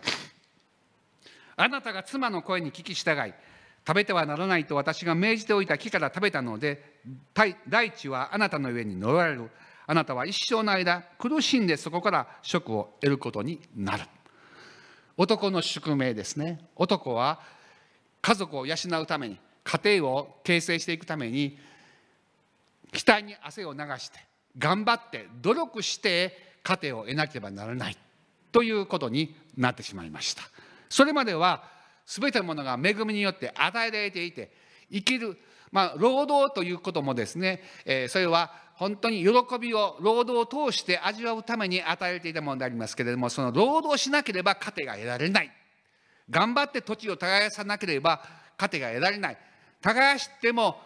[1.57, 3.33] あなたが妻の声に聞き従い
[3.87, 7.01] 食べてはならないと私が命じておいた木から食べたので
[7.33, 9.49] 大地はあなたの上に乗られる。
[9.87, 14.03] あなたは一生の間苦しんでそこから職を得ることになる。
[15.15, 16.67] 男の宿命ですね。
[16.75, 17.39] 男は
[18.21, 21.59] 家族を養うために家庭を形成していくために
[22.91, 24.19] 額に汗を流して
[24.57, 27.97] 頑張って努力して家庭を得なければならない
[28.51, 30.41] ということになってしまいました。
[30.95, 31.61] それまでは
[32.05, 34.49] 全てのものが恵みによって与えられていて
[34.89, 35.37] 生きる
[35.69, 45.51] まあ労働ということもですね、えー、それは本当に喜びを労働を通して味わうために与えられていたものでありますけれどもその労働しなければ家庭が得られない。
[46.29, 48.23] 頑張って土地を耕さなければ
[48.55, 49.37] 家庭が得られない。
[49.81, 50.77] 耕しても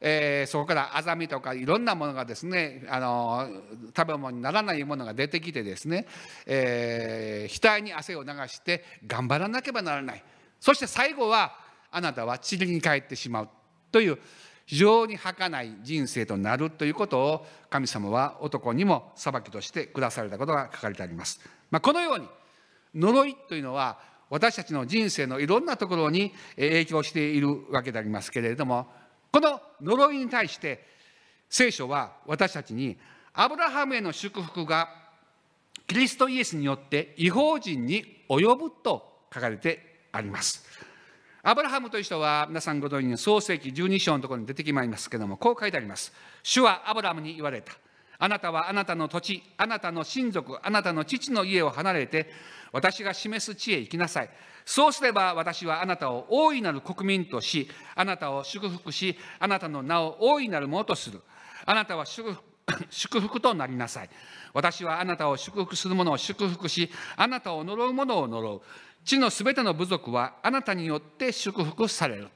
[0.00, 3.48] えー、そこからアザミとかいろんなものがですねあの
[3.96, 6.06] 食べ物にならないものが出てきてですね、
[6.46, 10.24] えー、額に汗を流して頑張らなければならない
[10.60, 11.54] そして最後は
[11.90, 13.48] あなたは塵に帰ってしまう
[13.90, 14.18] という
[14.66, 21.40] 非常に儚い人生となるということを神様は男にも裁きとして下されたことが書かれてあります。
[21.70, 22.26] まあ、このように
[22.94, 28.88] 呪いというのは私たちの人生のいろんなところに影響しているわけでありますけれども
[29.36, 30.82] この呪いに対して
[31.50, 32.96] 聖書は私たちに
[33.34, 34.88] アブラハムへの祝福が
[35.86, 40.64] キリストイエスによって違法人に及ぶと書かれてあります。
[41.42, 46.14] アブラハムという人は皆さんご存知の創世記12章のところに出てきまいりますけれどもこう書いてあります。
[46.42, 47.74] 主はアブラハムに言われた。
[48.18, 52.30] あなたはあなたの土地、あなたの親族、あなたの父の家を離れて
[52.72, 54.30] 私が示す地へ行きなさい。
[54.66, 61.22] そうすれば私はあなたを大いなる国民とし、あなたを祝福し、あなたの名を大いなるものとする。
[61.64, 62.42] あなたは祝福
[62.90, 64.10] 祝福となりなさい。
[64.52, 68.62] 私はあなたを祝福する者を祝福し、あなたを呪う者を呪う。
[69.04, 72.28] 地のすべての部族はあなたによって祝福される。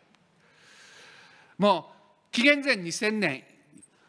[1.58, 1.90] も
[2.28, 3.42] う紀元前2000年、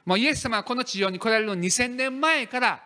[0.06, 2.84] もうイエス様はこの地上に来られる2000年前から、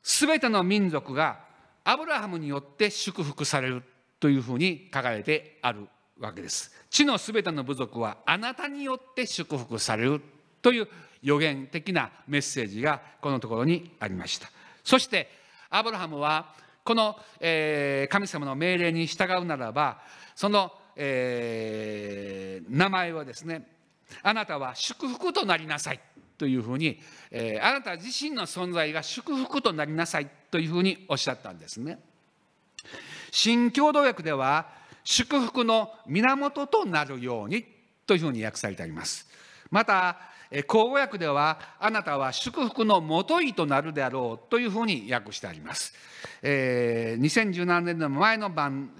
[0.00, 1.40] すべての民族が
[1.82, 3.82] アブラハムによって祝福される
[4.20, 5.88] というふうに書かれてある
[6.18, 6.72] わけです。
[6.90, 10.22] 地のすべての部族はあなたによって祝福される
[10.62, 10.88] という
[11.22, 14.50] 予言的なメッセージがこのところにありました。
[14.82, 15.28] そして
[15.70, 16.54] アブラハムは
[16.84, 20.00] この、え、神様の命令に従うならば
[20.34, 23.66] その、え、名前はですね
[24.22, 26.00] あなたは祝福となりなさい
[26.38, 27.00] というふうに、
[27.30, 31.98] え、あなた自身の存在が祝福となりなさいというふうにおっしゃったんですね。
[33.36, 34.66] 新共同訳では
[35.04, 37.66] 祝福の源となるように
[38.06, 39.28] というふうに訳されてあります。
[39.70, 40.16] また
[40.66, 45.92] 口語訳ではあなたは祝福のもといとなるであろうというふうに訳してあります。
[46.40, 48.92] えー、2017年の前の版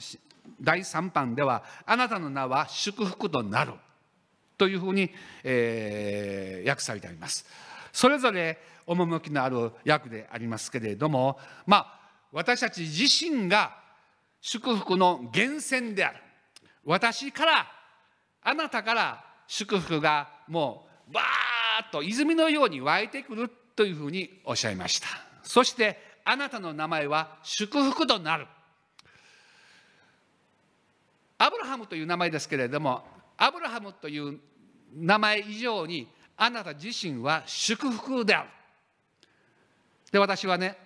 [0.60, 3.72] 第3版ではあなたの名は祝福となる
[4.58, 5.10] というふうに、
[5.44, 7.46] えー、訳されてあります。
[7.90, 12.00] それぞれ趣のある訳でありますけれどもまあ
[12.32, 13.85] 私たち自身が
[14.40, 16.18] 祝福の源泉である。
[16.84, 17.66] 私から
[18.42, 25.08] あなたから祝福がもうバーッと泉のように湧いてくるというふうにおっしゃいました。
[25.42, 28.46] そしてあなたの名前は祝福となる。
[31.38, 33.04] アブラハムという名前ですけれども
[33.36, 34.40] アブラハムという
[34.94, 38.48] 名前以上にあなた自身は祝福である。
[40.12, 40.76] で私はね、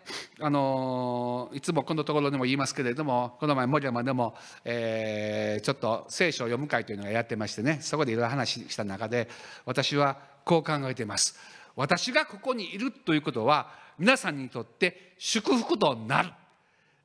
[0.40, 9.28] あのいつもこのところでも言いますけれどもこの前森山でも、えーちょっと聖書を読む会というのがやってましてねそこでいろいろ話した中で
[9.66, 11.38] 私はこう考えています。
[11.76, 16.30] 私がここにいるということは皆さんにとって祝福となる。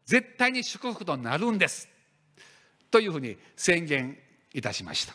[0.05, 1.89] 絶対に祝福となるんです。
[2.91, 4.18] というふうに宣言
[4.53, 5.13] いたしました。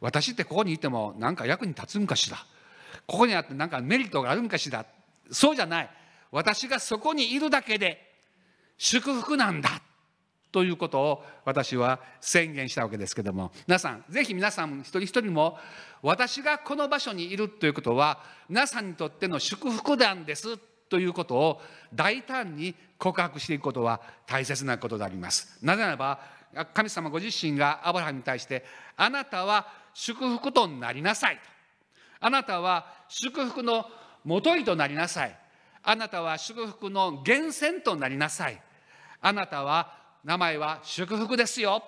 [0.00, 2.36] 私ってここにいても何か役に立つんかしら。
[3.06, 4.84] ここにあって何かメリットがあるんかしら。
[5.30, 5.90] そうじゃない。
[6.36, 8.12] 私がそこにいるだけで
[8.76, 9.80] 祝福なんだ
[10.52, 13.52] ということを私は宣言したわけですけども。
[13.66, 15.58] 皆さんぜひ皆さん一人一人も
[16.02, 20.58] 私がこの場所にいるということは皆さんにとっての祝福なんです
[20.90, 21.62] ということを
[21.94, 25.58] 大胆に告白していくことは大切なことであります。
[25.62, 26.20] なぜならば
[26.74, 28.62] 神様ご自身がアブラハムに対して
[28.98, 31.40] あなたは祝福となりなさいと。
[32.20, 33.86] あなたは祝福の
[34.22, 35.45] もといとなりなさい。
[35.88, 38.60] あなたは祝福の源泉となりなさい。
[39.20, 39.92] あなたは
[40.24, 41.80] 名前は祝福ですよ。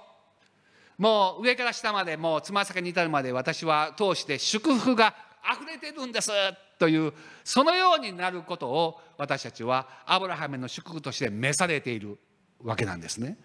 [0.96, 5.14] もう上から下までもうつま先に至るまで私は通して祝福が
[5.52, 6.30] 溢れてるんです。
[6.78, 12.18] というそのようになることを私たちはアブラハムの祝福として召されている
[12.62, 13.36] わけなんですね。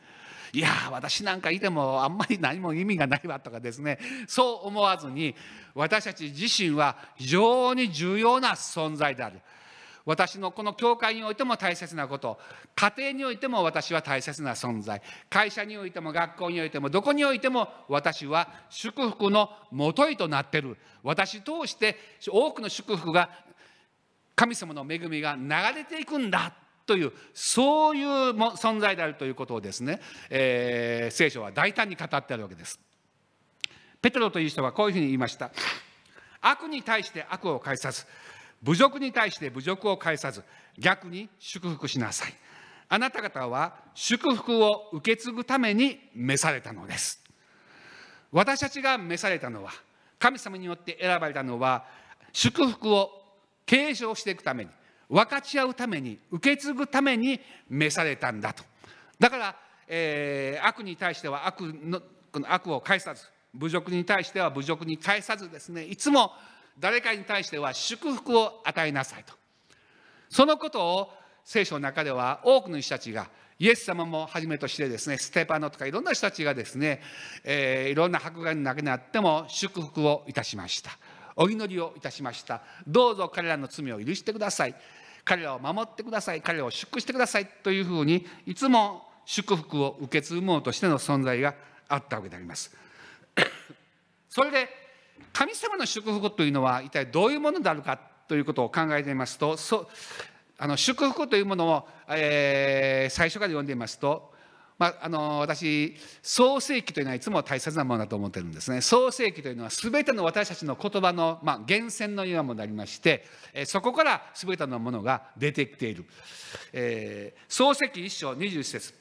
[0.53, 3.97] いや私なんかいてもあんまり何も意味がないわとかですね。
[4.27, 5.33] そう思わずに
[5.73, 9.41] 私たち自身は非常に重要な存在である。
[10.05, 12.37] 私のこの教会においても大切なこと
[12.75, 21.97] 家庭においても私は大切な存在会社においても学校においてもどこにおいても私は祝福のもといとなっている私通して
[22.27, 23.29] 多くの祝福が
[24.35, 26.53] 神様の恵みが流れていくんだ
[26.85, 32.79] というそういう存在であるということをですね、えー聖書は大胆に語ってあるわけです。
[34.01, 35.51] ペテロという人はこういうふうに言いました。
[36.41, 38.05] 悪に対して悪を返さず
[38.63, 40.43] 侮辱に対して侮辱を返さず
[40.79, 42.33] 逆に祝福しなさい。
[42.89, 47.23] あなた方は祝福を受け継ぐために召されたのです。
[48.31, 49.71] 私たちが召されたのは
[50.17, 51.85] 神様によって選ばれたのは
[52.31, 53.11] 祝福を
[53.65, 54.71] 継承していくために
[55.09, 57.39] 分かち合うために受け継ぐために
[57.69, 58.63] 召されたんだと
[59.19, 59.55] だから、
[59.87, 62.01] えー悪に対しては悪の
[62.31, 66.31] この悪を返さず侮辱に対しては侮辱に返さずですねいつも
[66.79, 69.33] 誰かに対しては祝福を与えなさいと。
[70.29, 71.13] そのことを
[71.43, 77.01] 聖書の中では多くの人たちがイエス様もはじめとしてですねステパノとかいろんな人たちがですね、
[77.43, 80.91] えーいろんな迫害の中にあっても祝福をいたしました。
[81.35, 82.61] お祈りをいたしました。
[82.87, 84.75] どうぞ彼らの罪を許してください。
[85.23, 86.41] 彼らを守ってください。
[86.41, 91.55] 彼らを祝福してくださいというふうにいつも祝福を受け継ぐ者としての存在が
[91.87, 92.75] あったわけであります。
[94.29, 94.82] それで
[95.31, 99.89] 神様の祝福というのは一体どういうものであるかということを考えてみますとそ
[100.57, 104.33] あの祝福というものを、えー最初から読んでみますと、
[104.79, 108.81] まあ、あの私創世記というのはいつも大切なものだと思ってるんですね。
[108.81, 116.05] 創世記というのは全ての私たちの言葉の、まあ、源泉のようなものでありまして、えそこから全てのものが出てきている、
[116.71, 118.93] えー創世記一章21節。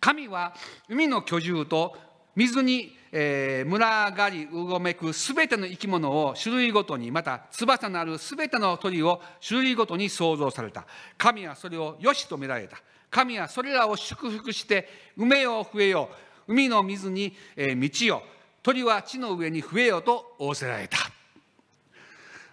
[0.00, 0.54] 神は
[0.88, 1.96] 海の居住と
[2.36, 10.86] 水に、えー群がりうごめくすべての生き物を種類ごとにまた翼のあるすべての鳥を種類ごとに創造された。
[11.18, 12.76] 神はそれをよしとめられた。
[13.10, 14.88] 神はそれらを祝福して
[15.18, 16.10] 埋めよう増えよ
[16.46, 16.52] う。
[16.52, 18.22] 海の水に、えー満ちよ
[18.62, 20.98] 鳥は地の上に増えようと仰せられた。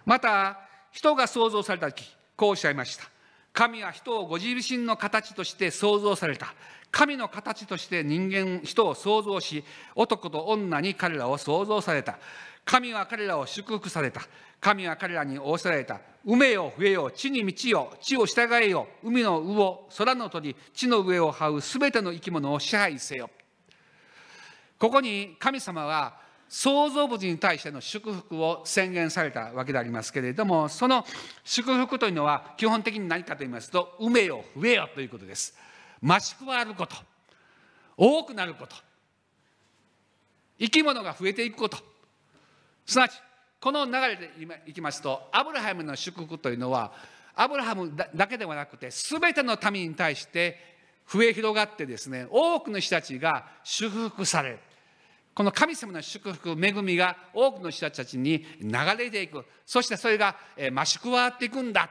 [0.06, 3.04] また人が創造された時こうおっしゃいました。
[3.52, 6.54] 神は人をご自身の形として創造された。
[6.90, 9.64] 神の形として人間人を創造し
[9.94, 12.18] 男と女に彼らを創造された。
[12.64, 14.22] 神は彼らを祝福された。
[14.60, 16.00] 神は彼らに仰せられた。
[16.26, 21.60] 埋めよ増えよ地に満ちよ地を従えよ海の魚空の鳥地の上を這う。
[21.60, 23.30] すべての生き物を支配せよ。
[24.78, 31.04] ここに神様は創造物に対しての祝福を宣言されたわけでありますけれどもその
[31.44, 35.67] 祝福というのは基本的に何かと言いますと埋めよ増えよということです。
[36.02, 36.96] 増し加わること
[37.96, 38.76] 多くなること
[40.58, 41.78] 生き物が増えていくこと。
[42.84, 43.12] すなわち
[43.60, 44.30] この流れで
[44.66, 46.92] いきますとアブラハムの祝福というのは
[47.34, 50.58] アブラハムだけではなくて全ての民に対して
[51.10, 54.58] 増え広がってですね多くの人たちが祝福される
[55.38, 59.44] この神様の祝福恵みが多くの人たちに流れていく。
[59.64, 61.88] そしてそれが増し加わっていくんだ。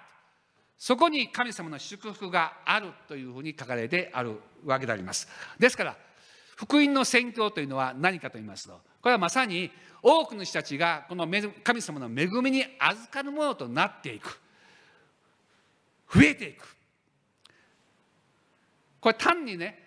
[0.77, 5.27] そこに神様の祝福があるというふうに書かれてあるわけであります。
[5.57, 5.97] ですから
[6.55, 9.71] 福音の宣教というのは何かと言いますとこれはまさに
[10.01, 11.27] 多くの人たちがこの
[11.63, 14.39] 神様の恵みに預かるものとなっていく。
[16.13, 16.75] 増えていく。
[19.01, 19.83] これ単にね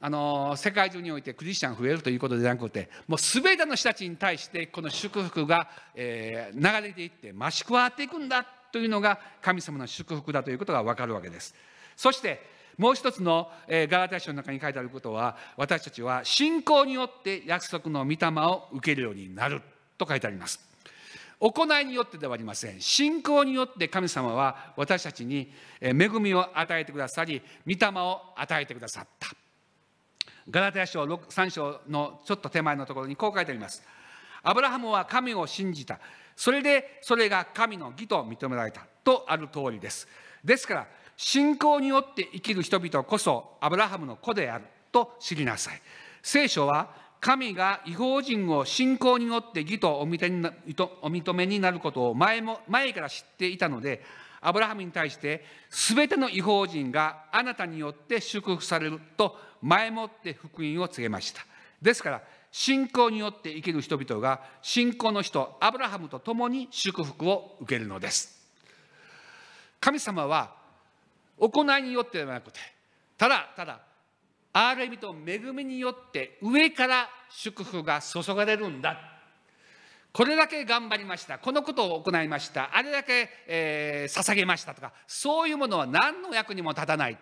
[0.00, 11.54] あの世界中においてクリスチャン増えるということでなくてもう全ての人たちに対してこの祝福が、えー、流れていって増し加わっていくんだというのが神様の祝福だということが分かるわけです。
[11.96, 19.60] そしてもう一つの、ガラテヤ書の中に書いてあることは私たちは信仰によって約束の御霊を受けるようになる
[19.98, 20.58] と書いてあります。
[21.38, 22.80] 行いによってではありません。
[22.80, 29.28] 信仰によって神様は私たちに恵みを与えてくださり御霊を与えてくださった。
[30.48, 33.82] ガラテヤ書3章のちょっと手前のところにこう書いてあります。
[34.42, 36.00] アブラハムは神を信じた。
[36.36, 40.08] それでそれが神の義と認められたとある通りです。
[40.44, 45.80] ですから信仰によって生きる人々こそアブラハムの子であると知りなさい。
[46.22, 54.02] 聖書は神が違法人を信仰によって義とお認めになることを前も前から知っていたので
[54.40, 61.46] アブラハムに対して全ての違法人があなたによって祝福されると前もって福音を告げました。
[61.80, 62.22] ですから
[62.52, 68.38] 信仰によって生きる人々が信仰の人アブラハムと共に祝福を受けるのです。
[69.80, 70.54] 神様は
[71.38, 72.60] 行いによってではなくて
[73.18, 73.80] ただただ
[74.52, 78.98] ある意味と恵みによって上から祝福が注がれるんだ。
[80.12, 81.38] これだけ頑張りました。
[81.38, 82.76] このことを行いました。
[82.76, 87.16] あれだけ、えー、捧げましたとかそういうものは何の役にも立たない。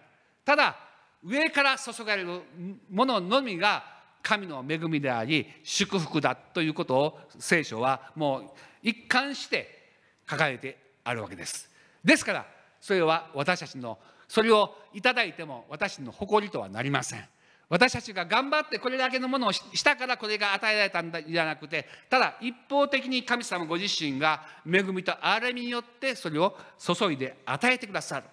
[0.45, 0.77] ただ
[1.23, 2.43] 上から注がれる
[2.91, 8.45] もののみが神の恵みであり祝福だということを聖書はもう
[8.83, 9.91] 一貫して
[10.29, 11.69] 書かれてあるわけです。
[12.05, 12.47] ですから
[12.81, 13.99] それは私たちの
[14.29, 17.25] それをいただいても私の誇りとはなりません。
[17.69, 28.27] 私たちが頑張ってこれだけのものをしたからこれが与えられたんじゃなくてただ一方的に神様ご自身が恵みと憐れみによってそれを注いで与えてくださる。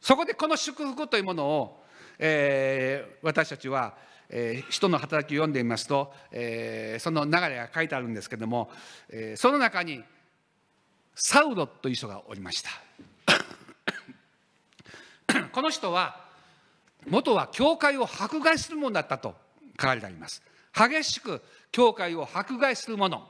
[0.00, 1.79] そこでこの祝福というものを、
[2.22, 3.94] えー、私たちは、
[4.28, 8.70] えー、人の働きを読んでみますと、えー、その流れが書いてあるんですけども、
[9.08, 10.04] えー、その中に
[11.14, 12.70] サウロという人がおりました。
[15.50, 16.28] この人は
[17.08, 19.34] 元は教会を迫害するものだったと
[19.80, 20.42] 書かれてあります。
[20.74, 21.42] 激しく
[21.72, 23.26] 教会を迫害する者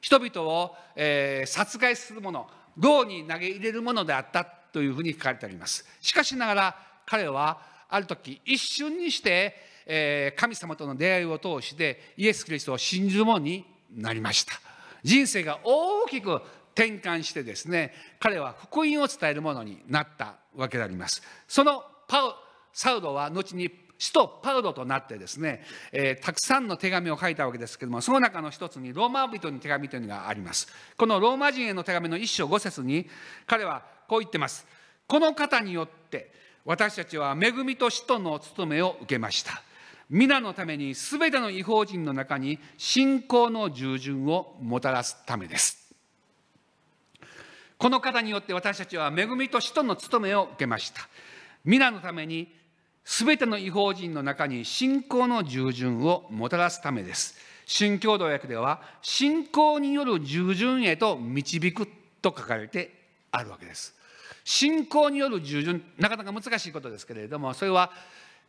[0.00, 5.86] 人々を、えー、殺害する者牢に投げ入れるものであったというふうに書かれてあります。
[6.00, 9.54] しかしながら彼はある時一瞬にして、
[9.86, 13.64] えー、神様との出会いを通してイエス・キリストを信じる者に
[13.94, 14.54] なりました。
[15.02, 16.42] 人生が大きく
[16.74, 21.22] 転換してですね彼は福音を伝えるものになったわけであります。
[21.48, 22.34] そのパウ
[22.72, 30.68] サウロは後に使徒パウロとなってですね、えー、たくさんの手紙を書いたわけですけどもその中の一つにローマ人に手紙というのがあります。
[30.96, 33.08] このローマ人への手紙の一章五節に
[33.46, 34.66] 彼はこう言ってます。
[35.06, 36.30] この方によって
[36.66, 39.62] 私たちは恵みと使徒の務めを受けました
[40.10, 45.86] 皆のために全ての違法人の中に信仰の従順をもたらすためです
[47.78, 51.08] この方によって私たちは恵みと使徒の務めを受けました。
[51.64, 52.52] 皆のために
[53.04, 57.36] 全ての違法人の中に信仰の従順をもたらすためです。
[57.66, 61.86] 新共同訳では信仰による従順へと導く
[62.22, 62.92] と書かれて
[63.30, 63.94] あるわけです。
[64.46, 67.90] 信仰による従順なかなか難しいことですけれどもそれは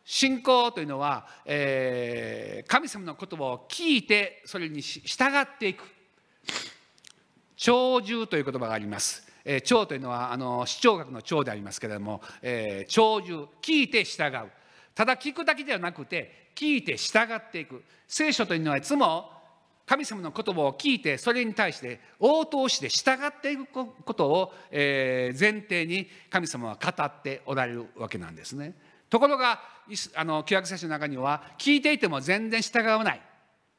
[0.04, 5.82] 信仰というのは、えー、神様の言葉を聞いてそれに従っていく。
[7.56, 9.26] 長寿という言葉があります。
[9.44, 14.48] えー、長というのはあの視聴覚の長でありますけれども、えー、長寿聞いて従う。
[14.94, 17.82] ただ聞くだけではなくて聞いて従っていく。
[18.06, 19.32] 聖書というのはいつも
[19.88, 25.32] 神様の言葉を聞いてそれに対して応答して従っていくことを、前
[25.62, 28.74] 提に神様は語っておられるわけなんですね。
[29.08, 29.62] ところが
[30.14, 33.20] あの旧約聖書の中には聞いていても全然従わない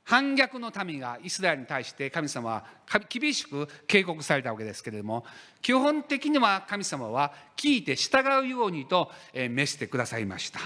[0.03, 2.65] 反逆の民がイスラエルに対して神様は
[3.07, 5.23] 厳しく警告されたわけですけれども
[5.61, 10.59] 基本的には神様は聞いて従うようにと召してくださいました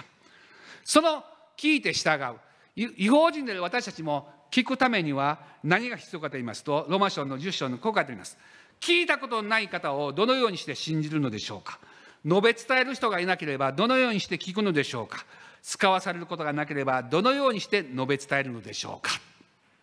[0.86, 1.26] その
[1.58, 2.38] 聞いて従う
[2.76, 8.38] 違法人である私たちも聞くためには何が必要かと言いますとローマ書の10章のこう書いてあります。
[8.80, 11.80] 聞いたことのない方をどのようにして信じるのでしょうか。
[12.24, 15.26] 述べ伝える人がいなければどのようにして聞くのでしょうか。
[15.64, 19.20] 使わされることがなければどのようにして述べ伝えるのでしょうか。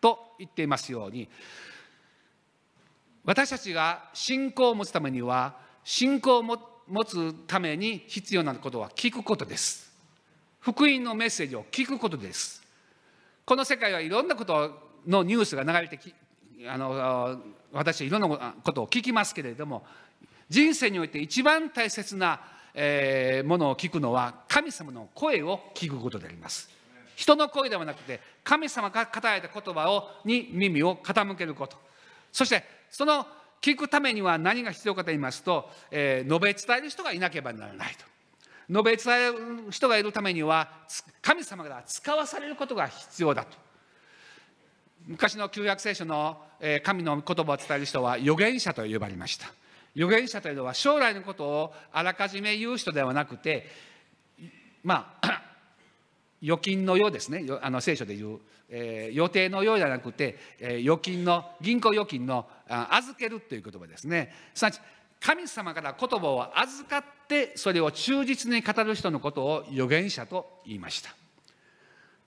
[0.01, 1.29] と言っていますように
[3.25, 6.59] 私たちが信仰を持つためには信仰を持
[7.05, 9.91] つために必要なことは聞くことです。
[10.61, 12.60] 福音のメッセージを聞くことです。
[13.51, 14.71] この世界はいろんなこと
[15.09, 16.15] のニュースが流れてき
[16.69, 17.37] あの
[17.73, 19.83] 私はいろんなことを聞きますけれども
[20.49, 22.41] 人生において一番大切な、
[22.73, 26.71] え、ものを聞くのは神様の声を聞くことであります。
[27.17, 31.77] 人の声ではなくて神様が語られた言葉をに耳を傾けること。
[32.31, 33.27] そしてその
[33.61, 38.10] 聞くためには何が必要かと言いますと、えー、述べ伝える人がいなければならないと。
[38.71, 40.71] 述べ伝える人がいるためには
[41.21, 43.59] 神様が使わされることが必要だと。
[45.07, 46.41] 昔の旧約聖書の
[46.85, 49.51] 神の言葉を伝える人は預言者と呼ばれました。
[49.97, 53.67] 預言者というのは将来のことをあらかじめ言う人ではなくて
[54.85, 55.43] まあ
[56.41, 57.45] 預金のようですね。
[57.61, 64.33] あの聖書で言う、えー、予定のようじゃなくて、えー、預金の銀行預金の預けるという言葉ですね。
[64.55, 64.81] すなわち
[65.21, 71.15] 神様から言葉を預かってそれを忠実に語る人のことを預言者と言いました。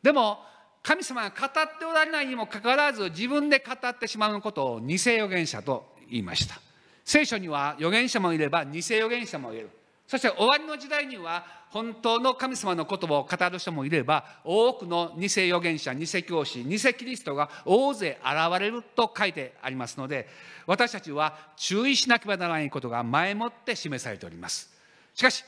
[0.01, 0.37] でも
[0.83, 6.59] 神様が語っておられないにもかかわらず自分で語ってしまうことを偽預言者と言いました。
[7.05, 9.69] 聖書には預言者もいれば偽預言者もいる。
[10.07, 20.27] そして終わりの時代には本当の神様の言葉を語る人もいれば多くの偽預言者偽教師偽キリストが大勢現れると書いてありますので
[20.67, 24.71] 私たちは注意しなければならないことが前もって示されております。
[25.15, 25.43] しかし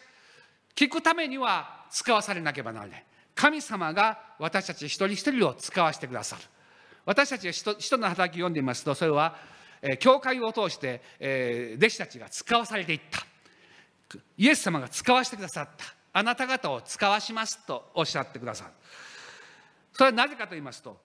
[0.75, 3.05] 聞くためには使わされなければならない。
[3.35, 6.41] 神様が私たち一人一人を使わせてくださる。
[7.05, 9.35] 私たちが人の働きを読んでいますとそれは
[9.99, 13.34] 教会を通して弟子たちが使わされていった。
[14.37, 15.85] イエス様が使わせてくださった。
[16.13, 18.71] あなた方を使わしますとおっしゃってくださる。
[19.95, 20.97] それはなぜかと言いますと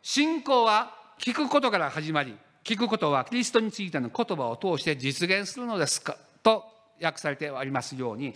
[0.00, 6.64] 信仰は聞くことから始まり聞くことはキリストについての言葉を通して実現するのですかと
[7.02, 8.32] 訳されてありますように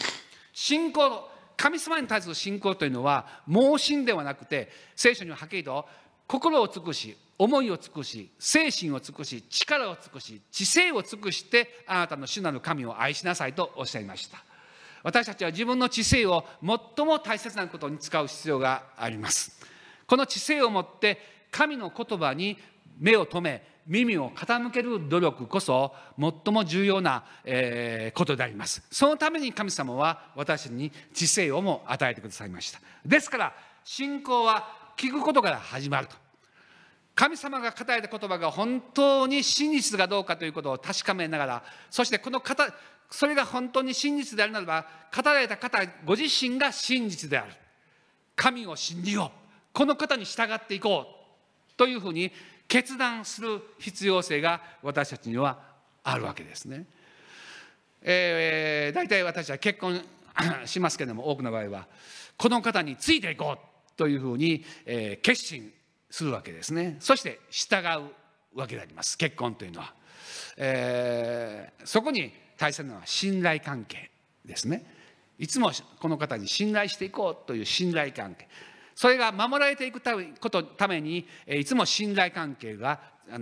[0.52, 5.86] 信仰神様に対する信仰というのは盲信ではなくて聖書にははっきりと
[6.30, 14.38] 心を尽くし思いを尽くし精神を尽くし力を尽くし知性を尽くしてあなたの主なる神を愛しなさいとおっしゃいました。
[15.02, 16.44] 私たちは自分の知性を
[16.96, 19.60] 最も大切なことに使う必要があります。
[20.06, 21.18] この知性をもって
[21.50, 22.56] 神の言葉に
[23.00, 28.86] 目を留め耳を傾ける努力こそ最も重要な、えことであります。
[28.92, 32.80] そのために神様は私に知性をも与えてくださいました。
[33.04, 33.52] ですから
[33.82, 36.19] 信仰は聞くことから始まると。
[37.14, 42.72] 神様が語られた言葉が本当に真実かどうかということを確かめながらそしてこの方
[43.10, 47.52] それが本当に真実であるならば語られた方ご自身が真実である
[48.36, 49.40] 神を信じよう
[49.72, 52.32] この方に従っていこうというふうに
[52.68, 55.58] 決断する必要性が私たちには
[56.04, 56.86] あるわけですね。
[58.02, 60.00] えー、大体私は結婚
[60.64, 61.86] しますけれども多くの場合は
[62.36, 65.70] この方についていこうというふうに、えー、決心
[66.10, 66.96] するわけですね。
[67.00, 67.86] そして従
[68.54, 69.16] うわけであります。
[69.16, 69.94] 結婚というのは、
[70.56, 74.10] えー、そこに大切なのは信頼関係
[74.44, 74.84] ですね。
[75.38, 78.48] いつもこの方に信頼していこうという信頼関係。
[78.94, 83.00] それが守られていくたことためにいつも信頼関係が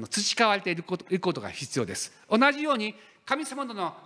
[0.09, 2.13] 培われていることいくことが必要です。
[2.31, 2.95] 同じように
[3.25, 3.97] 神様との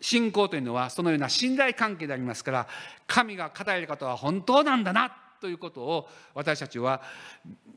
[0.00, 2.66] 信仰というのはそのような信頼関係でありますから
[3.06, 5.16] 神が語られることは本当なんだな。
[5.40, 7.02] ということを私たちは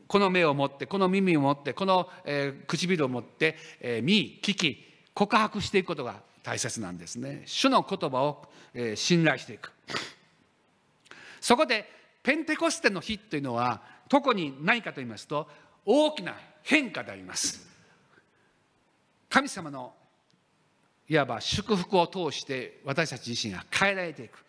[0.07, 7.43] この目を持ってこの耳を持ってこの、え、唇を持って、え、見聞き告白していくことが大切なんですね。
[7.45, 9.71] 主の言葉を、え、信頼していく。
[11.41, 11.89] そこで
[12.23, 15.47] ペンテコステの日というのは特に何かと言いますと
[15.85, 17.67] 大きな変化であります。
[19.29, 19.93] 神様の
[21.07, 24.43] いわば祝福を通して私たち自身が変えられていく。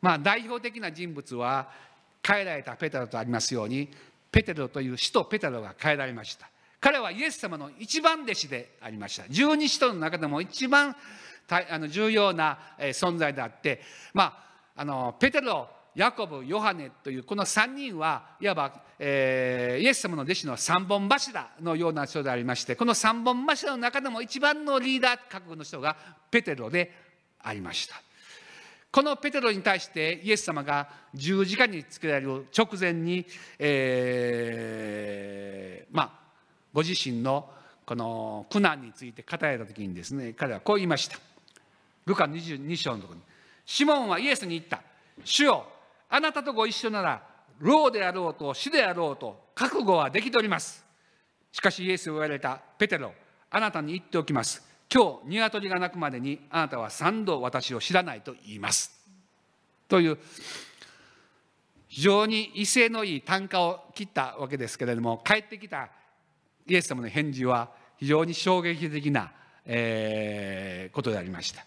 [0.00, 1.70] まあ代表的な人物は
[2.26, 3.88] 変えられたペテロとありますように
[4.32, 6.48] ペテロという使徒ペテロが変えられました。
[6.80, 9.28] 彼はイエス様の一番弟子でありました。
[9.28, 10.94] 十二使徒の中でも一番
[11.48, 13.80] あの重要な存在であって
[14.12, 14.24] ま
[14.76, 25.96] ああのペテロヤコブヨハネというこの3人はいわば、えー、イエス様の弟子の三本柱のような人でありましてこの三本柱の中でも一番のリーダー格の人が
[26.30, 26.92] ペテロで
[27.42, 28.05] ありました。
[28.90, 33.26] このペテロに対してイエス様が十字架につけられる直前に、
[33.58, 36.12] えー、まあ
[36.72, 37.48] ご自身の
[37.84, 41.18] この苦難について語られた時にですね彼はこう言いました。
[42.06, 43.24] ルカ22章のところに。
[43.64, 44.80] シモンはイエスに言った。
[45.24, 45.66] 主よ
[46.08, 47.22] あなたとご一緒なら
[47.58, 50.84] 老であろうと死であろうと覚悟はできております。
[51.52, 52.60] しかしイエスを言われた。
[52.78, 53.12] ペテロ
[53.50, 54.75] あなたに言っておきます。
[54.92, 58.92] 今日鶏が鳴くまでにあなたは三度私を知らないと言います。
[59.88, 60.18] という
[61.88, 65.88] 非常に威勢のいい単価を切ったわけですけれども帰ってきた
[66.66, 69.32] イエス様の返事は非常に衝撃的な、
[69.64, 71.64] えー、ことでありました。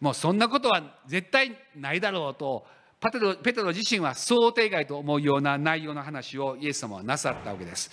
[0.00, 2.66] もうそんなことは絶対ないだろうと
[2.98, 7.90] パテロペテロ自身は想定外と思うような内容の話をイエス様はなさったわけです。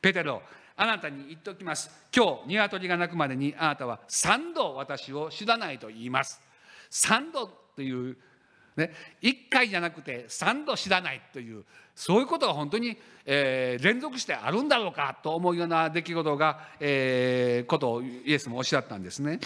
[0.00, 0.42] ペテロ
[0.76, 6.40] あなたに言っておきます今日鶏が鳴くまでにあなたは3度私を知らないと言います
[6.90, 8.16] 3度という
[8.76, 8.90] ね、
[9.22, 11.64] 1回じゃなくて3度知らないという
[11.94, 19.38] そういうことが本当に、えー、連続してあるんだろうかと思うような出来事が、えー、ことをイエスもおっしゃったんですね。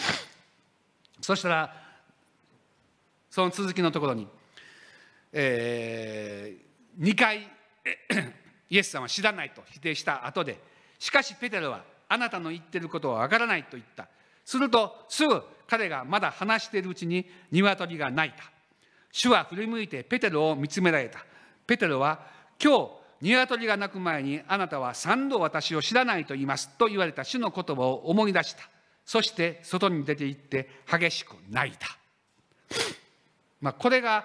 [1.21, 1.75] そしたら
[3.29, 4.27] その続きのところに、
[5.33, 7.47] えー、2回
[8.71, 10.59] イエス様は知らないと否定した後で
[10.99, 14.09] しかしペテロはあなたの言ってることはわからないと言った
[14.45, 18.45] するとすぐ彼がまだ話しているうちに鶏が鳴いた
[19.13, 21.25] 主は振り向いてペテロを見つめられた。
[21.67, 22.21] ペテロは、
[22.63, 22.91] 今日、
[23.21, 28.69] 鶏が鳴く前にあなたは三度私を知らないと言いますと言われた主の言葉を思い出した。
[29.05, 31.89] そして外に出て行って激しく泣いた。
[33.61, 34.25] まあ、これが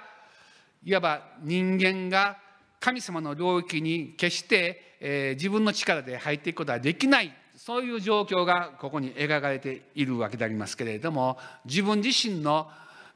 [0.84, 2.38] いわば人間が
[2.80, 7.36] 神様の領域に決して、えー、自分の力で入っていくことはできない。
[7.58, 12.68] そういう状況がここに描かれているわけでありますけれども自分自身の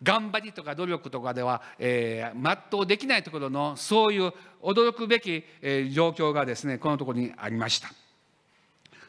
[0.03, 4.31] 頑張りとか努力とかでは、えー、全うできないところのそういう
[4.61, 7.89] 驚くべき、えー、状況がですねこのところにありました。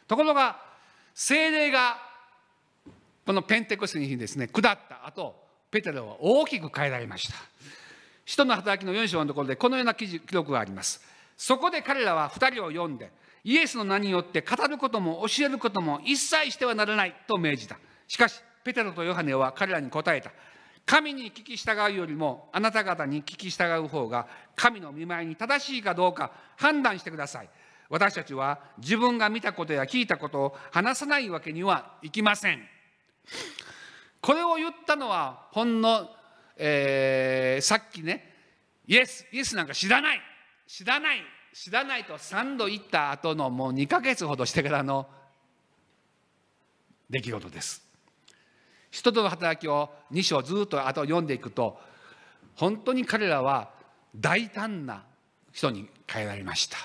[0.06, 0.58] ところが
[1.14, 1.98] 精霊が
[3.26, 5.34] このペンテコステにですね下った後
[5.70, 7.34] ペテロは大きく変えられました。
[8.24, 11.02] 使徒の働きの4章のところでこのような記録があります。
[11.38, 13.12] そこで彼らは2人を呼んで
[13.44, 17.78] イエスの名によって語ることも教えることも一切してはならないと命じた。
[18.08, 20.32] しかしペテロとヨハネは彼らに答えた。
[20.84, 24.26] 神に聞き従うよりもあなた方に聞き従う方が
[24.56, 27.48] 神の見舞いに正しいかどうか判断してください。
[27.88, 32.60] 私たちは自分が見たことや聞いたことを話さないわけにはいきません。
[34.20, 36.10] これを言ったのはほんの、
[36.56, 38.34] えー、さっきね
[38.88, 40.20] イエスイエスなんか知らない。
[40.68, 41.22] 知らない
[41.54, 45.08] 知らないと3度言った後のもう2ヶ月ほどしてからの
[47.08, 47.82] 出来事です。
[48.90, 51.78] 人との働きを2章ずっと後読んでいくと
[52.54, 53.70] 本当に彼らは
[54.14, 55.04] 大胆な
[55.52, 56.76] 人に変えられました。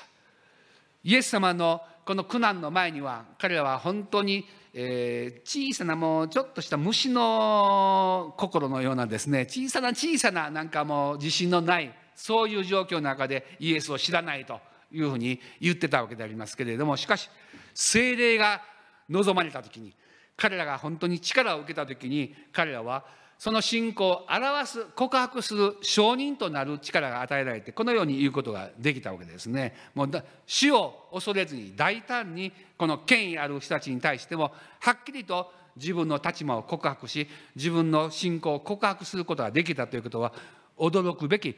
[1.04, 14.59] イエス様のこの苦難の前には彼らは本当に、えー、小さなもうちょっとした虫の心のようなですね小さな小さななんかもう自信のないそういう状況の中でイエスを知らないと
[14.91, 17.30] いうふうに言ってたわけでありますけれどもしかし
[17.74, 18.61] 精霊が
[19.09, 19.93] 望まれた時に
[20.38, 23.05] 彼らが本当に力を受けた時に彼らは
[23.38, 29.76] その信仰を表す告白する証人となる力が与えられてこのように言うことができたわけですね。
[29.93, 30.09] もう
[30.47, 40.32] 死を恐れずに大胆にこの権威ある人たちに対してもはっきりと自分の立場を告白し自分の信仰を告白することができたということは
[40.78, 41.55] 驚くべき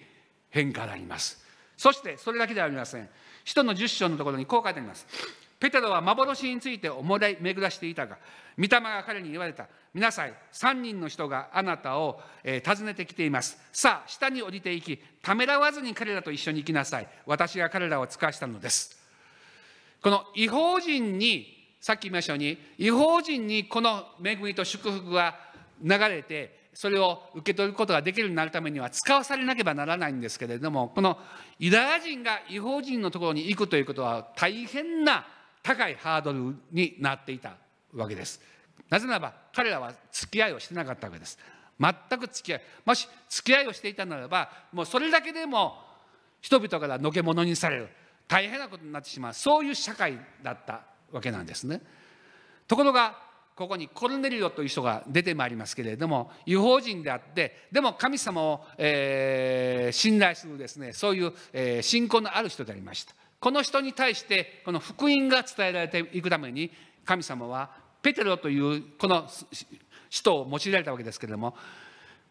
[0.55, 1.43] 変化であります。
[1.75, 3.09] そしてそれだけではありません。
[3.43, 5.05] 使徒の10章のところにこう書いてあります。
[5.59, 8.17] ペテロは幻について思い巡らしていたが、
[8.57, 9.67] 御霊が彼に言われた。
[9.93, 13.57] 皆さん、3人の人があなたを、えー、訪ねてきています。
[13.73, 17.07] さあ、下に降りていき、ためらわずに彼らと一緒に行きなさい。
[17.25, 18.97] 私が彼らを使わしたのです。
[20.01, 25.37] この違法人に、さっき言いましたように、違法人にこの恵みと祝福が
[25.81, 31.17] 流れて、それを受け取ることができるようになるためには使わされなければならないんですけれどもこの
[31.57, 35.25] ユダヤ人が違法人のところに行くということは大変な
[35.63, 37.55] 高いハードルになっていた
[37.93, 38.41] わけです。
[38.89, 41.39] なぜならば彼らは付き合いをしてなかったわけです。
[41.79, 45.77] 全く付き合いもし付き合いをしていたならばもうそれだけでも
[46.41, 47.89] 人々からのけ者にされる。
[48.27, 49.33] 大変なことになってしまう。
[49.33, 51.81] そういう社会だったわけなんですね。
[52.67, 53.24] ところが
[53.55, 63.13] ここにコルネリオという人が出てまいりますけれども違法人であってでも神様を、えー、信頼するですねそういう、えー、信仰のある人でありました。
[63.39, 66.71] この人に対してこの福音が伝えられていくために
[67.05, 67.69] 神様は
[68.01, 69.27] ペテロというこの
[70.09, 71.55] 人を用いられたわけですけれども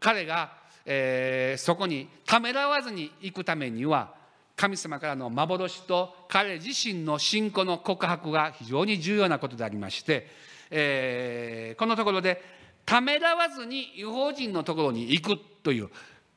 [0.00, 0.52] 彼が、
[0.84, 4.12] えー、そこにためらわずに行くためには
[4.56, 10.28] 神様からの幻と彼自身の信仰の告白が非常に重要なことでありまして、
[10.76, 12.42] えーこのところで
[12.84, 15.88] ためらわずに違法人のところに行くという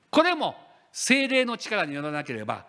[0.10, 0.56] これも
[0.92, 2.66] 精霊の力によらなければ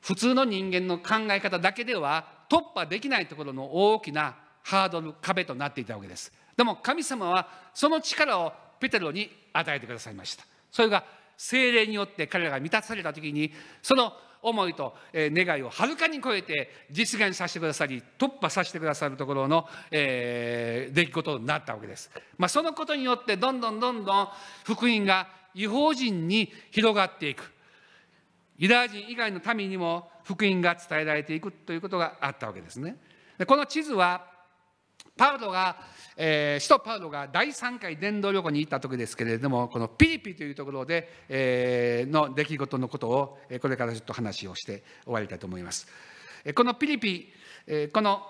[0.00, 6.32] 普通の人間の考え方だけでは突破できないところの大きなハードル壁となっていたわけです。
[6.56, 10.44] でも神様はその力をペテロに与えてくださいました。
[10.70, 11.04] それが
[11.42, 14.12] 精霊によって彼らが満たされた時にその
[14.42, 24.28] 思いと願いをはるかに超えて実現させてくださり突破させてくださるところの、えー出来事になったわけです、まあ、そのことによってどんどんどんどん
[24.64, 27.50] 福音が違法人に広がっていく
[28.58, 32.96] ユダヤ人以外の民にも福音が伝えられていくということがあったわけですね。
[33.38, 34.26] でこの地図は
[35.20, 35.76] パウロが、
[36.16, 45.86] えー、使徒パウロが第3回伝道旅行に行った時ですけれどもこのピリピというところで、えーの出来事のことをこれからちょっと話をして終わりたいと思います。
[46.54, 47.30] このピリピ、
[47.66, 48.22] えーこの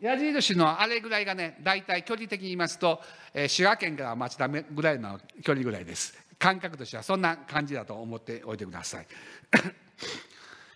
[0.00, 2.98] 矢印のあれぐらいがね大体距離的に言いますと、
[3.34, 9.06] えー滋賀県から町田ぐらいの距離ぐらいです感覚としてはそんな感じだと思っておいてください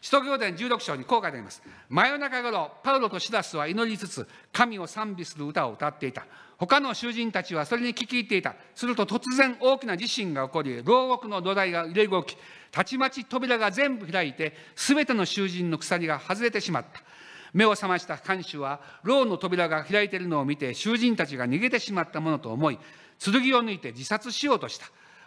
[0.05, 1.63] 使徒行伝16章にこう書いてあります。
[1.89, 6.27] 真夜中頃パウロとシラスは祈りつつ神を賛美する歌を歌っていた。
[6.59, 8.55] 他の囚人たちはそれに聞き入っていた。
[8.75, 12.37] すると突然大きな地震が起こり牢獄の土台が揺れ動き
[12.71, 17.01] たちまち扉が全部開いて全ての囚人の鎖が外れてしまった。
[17.55, 22.79] 目を覚ました看守は牢の扉が開いているのを見て囚人たちが逃げてしまったものと思い
[23.19, 24.85] 剣を抜いて自殺しようとした。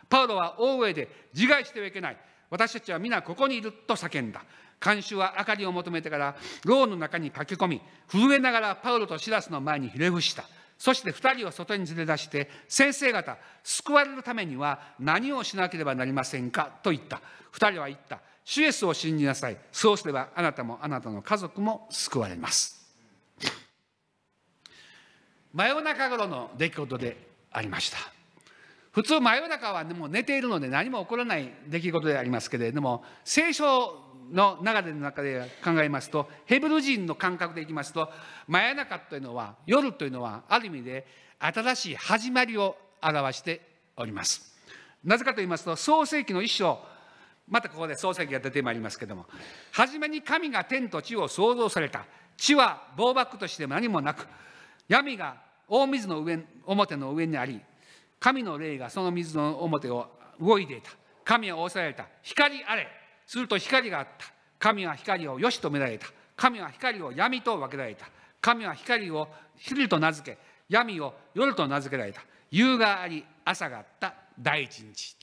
[0.08, 2.18] パウロは大声で自害してはいけない。
[2.50, 4.44] 私たちは皆ここにいると叫んだ。
[4.80, 10.44] 看守は明かりを求めてから牢の中に駆け込み震えながらパウロとシラスの前にひれ伏した。
[10.78, 16.70] そして二人を外に連れ出して先生方救われるためには何をしなければなりませんか？
[16.84, 17.20] と言った。
[17.52, 18.20] 二人は言った。
[18.46, 19.58] 主イエスを信じなさい。
[19.72, 22.78] そうすればあなたもあなたの家族も救われます。
[25.54, 27.18] 真夜中頃の出来事で
[27.52, 27.98] ありました。
[28.98, 33.96] 普通真夜中はもう寝ているので何も起こらない出来事でありますけれども聖書
[34.32, 38.10] の流れの中で考えますとヘブル人の感覚でいきますと
[38.48, 41.06] 真夜中というのは夜というのはある意味で
[41.38, 43.62] 新しい始まりを表して
[43.96, 44.58] おります。
[45.04, 46.80] なぜかと言いますと創世紀の一章
[47.48, 49.28] またここで創世記が出てまいりますけれども
[49.74, 52.04] 初めに神が天と地を創造された。
[52.36, 54.28] 地は暴漠としても何もなく
[54.88, 55.38] 闇が
[55.68, 57.62] 大水の上表の上にあり
[58.20, 60.08] 神の霊がその水の表を
[60.40, 60.92] 動いていた。
[61.24, 62.08] 神は仰せられた。
[62.24, 62.88] 光あれ。
[63.26, 64.26] すると光があった。
[64.60, 66.08] 神は光をよしとめられた。
[66.36, 68.08] 神は光を闇と分けられた。
[68.42, 70.38] 神は光を昼と名付け
[70.70, 72.22] 闇を夜と名付けられた。
[72.50, 74.14] 夕があり朝があった。
[74.40, 75.16] 第一日。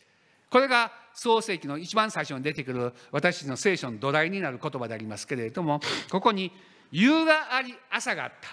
[0.51, 5.81] これが創世記の一番最初に出てくる私たちの聖書の土台になる言葉でありますけれども
[6.11, 6.53] ここに
[6.93, 8.49] 夕があり朝があった。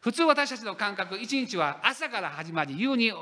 [0.00, 3.12] 普通私たちの感覚一日は朝から始まり夕に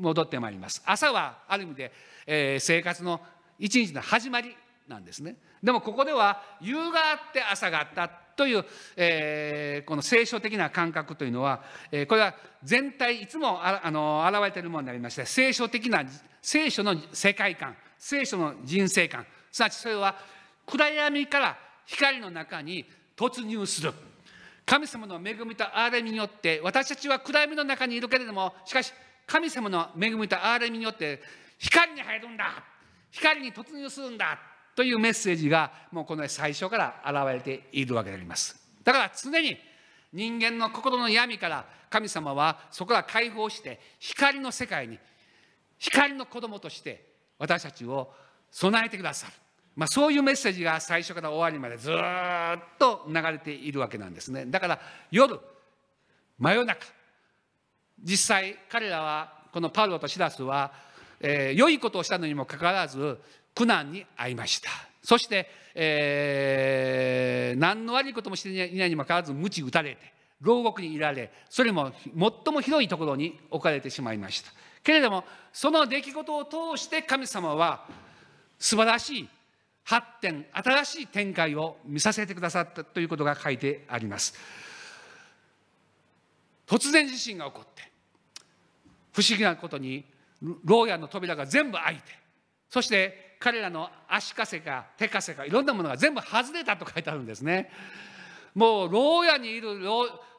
[0.00, 0.82] 戻ってまいります。
[0.84, 1.92] 朝はある意味で、
[2.26, 3.20] えー生活の
[3.58, 4.56] 一日の始まり
[4.88, 5.36] なんですね。
[5.62, 8.64] でもここでは夕があって朝があったという、
[8.96, 12.34] えーこの聖書的な感覚というのは、えーこれは
[12.64, 16.04] 全体いつもああの現れているものになりまして聖書的な
[16.40, 20.16] 聖書の世界観聖書の人生観すなわちそれは
[20.66, 22.84] 暗闇から光の中に
[23.16, 23.92] 突入する。
[24.64, 28.92] 神様の恵みと憐れみによって私たちは暗闇の中にいるけれどもしかし
[29.30, 31.22] 神様の恵みと憐れみによって
[31.56, 32.64] 光に入るんだ。
[33.12, 34.36] 光に突入するんだ
[34.74, 38.56] というメッセージがもうこの最初から現れているわけであります。
[38.82, 39.56] だから常に
[40.12, 44.98] 人間の心の闇から神様はそこから解放して光の世界に
[45.78, 47.04] 光の子供として
[47.38, 48.12] 私たちを
[48.50, 49.32] 備えてくださる、
[49.76, 51.94] まあ、そういうメッセージが最初から終わりまでずっ
[52.80, 54.46] と流れているわけなんですね。
[54.46, 54.80] だから
[55.12, 55.38] 夜
[56.36, 56.84] 真夜中
[58.02, 60.72] 実際彼らはこのパウロとシラスは、
[61.20, 63.18] えー良いことをしたのにもかかわらず
[63.54, 64.70] 苦難に遭いました。
[65.02, 74.52] そして、えー何の悪いこともしていないにもかかわらず鞭打たれて牢獄にいられそれも最も広いところに置かれてしまいました。
[74.82, 77.86] けれどもその出来事を通して神様は
[78.58, 79.28] 素晴らしい
[79.84, 84.34] 発展新しい展開を見させてくださったということが書いてあります。
[86.66, 87.89] 突然地震が起こって
[89.12, 90.04] 不思議なことに
[90.64, 92.04] 牢屋の扉が全部開いて
[92.68, 97.70] そして彼らの足かせか手かせかいろんなものが全部外れたと書いてあるんですね。
[98.54, 99.78] もう牢屋にいる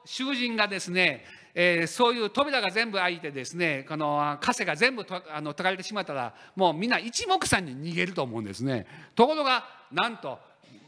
[0.06, 1.26] 囚人がですね、
[1.56, 8.86] えーそういう扉が全部開いてですねこの枷が全部とあの解かれてしまったらもうみんな一目散に逃げると思うんですね。
[9.16, 10.38] ところがなんと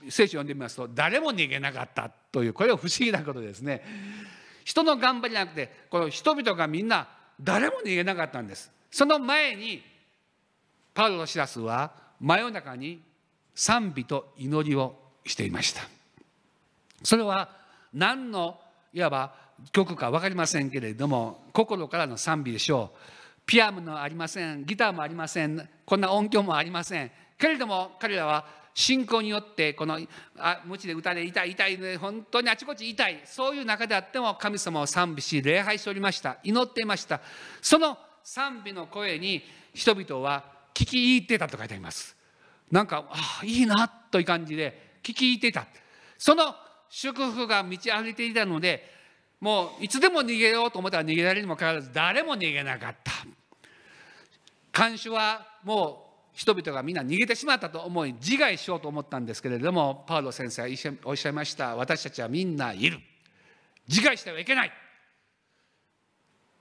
[0.10, 3.82] 聖書を読んでみますと誰も逃げなかったというこれは不思議なことですね
[4.66, 7.08] 人の頑張りじゃなくてこの人々がみんな
[7.44, 8.72] 誰も逃げなかったんです。
[8.90, 9.84] その前に
[10.94, 13.02] パウロシラスは真夜中に
[13.54, 14.96] 賛美と祈りを
[15.26, 15.82] していました。
[17.04, 17.50] それは
[17.94, 18.60] 何の
[18.94, 19.34] いわば
[19.72, 22.98] 曲か分かりませんけれども心からの賛美でしょう。
[23.46, 27.12] ピアノもありませんギターもありませんこんな音響もありません。
[27.38, 30.00] けれども彼らは信仰によってこの
[30.38, 33.22] あ無知で歌で痛い痛いね本当にあちこち痛い。
[33.26, 36.38] そういう中であっても神様を賛美し礼拝しておりました。
[36.44, 37.22] 祈っていました。
[37.62, 39.44] その賛美の声に
[39.74, 40.44] 人々は
[40.74, 42.16] 聞き入ってたと書いてあります。
[42.72, 45.68] なんかああいいなという感じで聞き入ってた。
[46.18, 46.56] その
[46.90, 48.92] 祝福が満ち溢れていたので
[49.40, 53.12] もういつでも逃げようと思ったら逃げられるにもかかわらず誰も逃げなかった。
[54.72, 60.68] 看守はもう人々がみんな逃げてしまったと思い自害しようと思ったんですけれどもパウロ先生は
[61.06, 61.76] おっしゃいました。
[61.76, 63.00] 私たちはみんないる。
[63.88, 64.72] 自害してはいけない。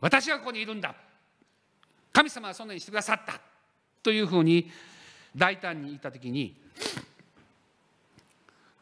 [0.01, 0.95] 私はここにいるんだ。
[2.13, 3.41] 神様はそんなにしてくださった。
[4.03, 4.71] というふうに
[5.35, 6.61] 大胆に言った時に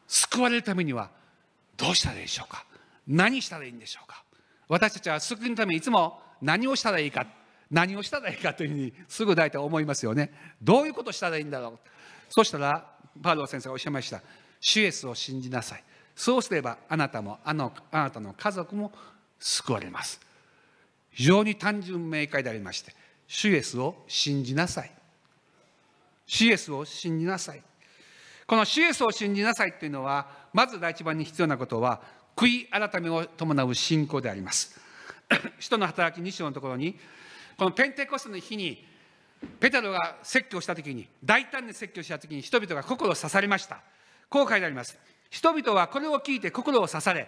[0.07, 1.09] 救われるためには
[1.77, 2.65] どうしたらいいでしょうか。
[3.07, 4.23] 何したらいいんでしょうか。
[4.67, 7.25] 私たちは救いのためにいつも何をしたらいいか。
[7.71, 10.33] 何をしたらいいかというふうにすぐ大体思いますよね。
[10.61, 11.79] どういうことしたらいいんだろう。
[12.29, 12.85] そしたら
[13.23, 14.21] パウロ先生がおっしゃいました。
[14.59, 15.83] 主イエスを信じなさい。
[16.13, 18.91] そうすればあなたもあのあなたの家族も
[19.39, 20.19] 救われます。
[21.11, 22.93] 非常に単純明快でありまして
[23.27, 24.91] 主イエスを信じなさい。
[26.25, 27.63] 主イエスを信じなさい。
[28.47, 32.01] この主イエスを信じなさいというのはまず第一番に必要なことは
[32.35, 34.79] 悔い改めを伴う信仰であります。
[35.59, 36.99] 人の働き2章のところに
[37.61, 38.83] このペンテコステの日に
[39.59, 43.81] ペテロが説教した時に大胆に説教した時に人々が心を刺されました。
[44.29, 44.97] こう書いてあります。
[45.29, 47.27] 人々はこれを聞いて心を刺され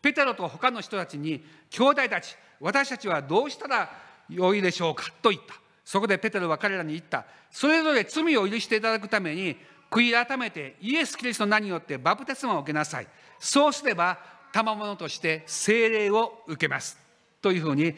[0.00, 3.90] ペテロと他の人たちに兄弟たち私たちはどうしたら
[4.30, 5.12] よいでしょうか？
[5.20, 5.54] と言った。
[5.84, 7.24] そこでペテロは彼らに言った。
[7.50, 9.56] それぞれ罪を許していただくために
[9.90, 13.08] 悔い改めてイエス・キリストの名によってバプテスマを受けなさい。
[13.40, 14.16] そうすれば
[14.52, 16.96] 賜物として聖霊を受けます。
[17.40, 17.96] というふうに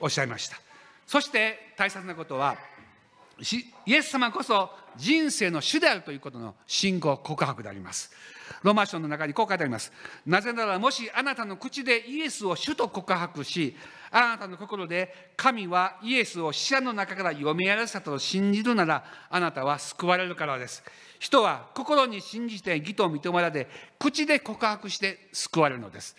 [0.00, 0.56] おっしゃいました。
[1.08, 2.54] そして大切なことは
[3.86, 8.12] イエス様こそ人生の主であるということの信仰告白であります。
[8.62, 9.90] ローマ書の中にこう書いてあります。
[10.26, 13.74] なぜならもしあなたの口でイエスを主と告白し
[14.10, 20.82] あなたの心で神はイエスを死者の中から読みらせたと信じるならあなたは救われるからです。
[21.18, 23.66] 人は心に信じて義と認められ
[23.98, 26.16] 口で告白して救われるのです。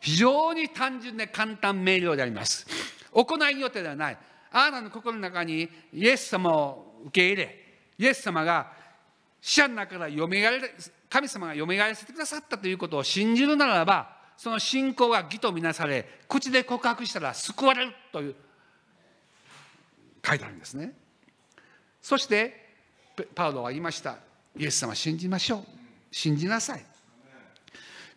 [0.00, 2.66] 非常に単純で簡単明瞭であります。
[3.12, 4.18] 行いによってではない。
[4.52, 7.58] あなたの心の中にイエス様を受け入れ
[7.98, 8.70] イエス様が
[9.40, 10.60] 死者の中からよみがえ
[11.08, 18.34] 神様がよみがえらせてくださったということを信じるならばその信仰が義とみなされ口で告白したら救われるという
[20.24, 20.92] 書いてあるんですね。
[22.00, 22.70] そして
[23.34, 24.18] パウロは言いました。
[24.56, 25.64] イエス様信じましょう。
[26.10, 26.84] 信じなさい。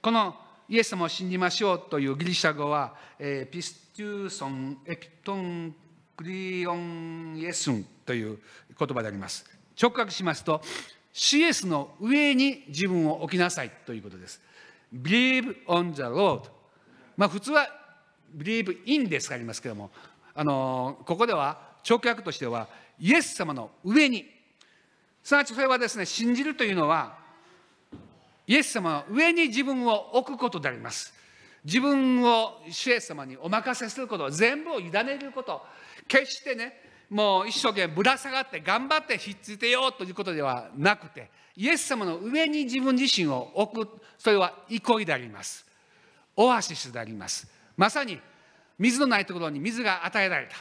[0.02, 0.36] この
[0.70, 5.76] イエス様を信じましょうというギリシャ語は、えー、ピスューソン・エピトン・
[6.18, 8.40] クリオン・イエスンという
[8.78, 9.46] 言葉であります。
[9.82, 10.62] 直訳しますと、
[11.12, 14.42] シエスの上に自分を置きなさいということです。
[14.94, 16.44] Believe on the Lord。
[17.18, 17.68] まあ普通は
[18.36, 19.92] Believe in ですがありますけども、
[20.34, 22.68] あのここでは直訳としては
[23.00, 24.26] イエス様の上に。
[25.24, 27.18] すなわちそれはですね、信じるというのは、
[28.46, 31.15] イエス様の上に自分を置くことであります。
[31.66, 35.62] 自分を主イエス様にお任せすること全部を委ねること。
[36.08, 36.80] 決してね
[37.10, 45.66] もう一生懸命ぶら下がって頑張ってひっついてよということではなくてイエス様の上に自分自身を置くそれは憩いであります。
[46.38, 47.48] オアシスであります。
[47.76, 48.20] まさに
[48.78, 50.56] 水のないところに水が与えられた。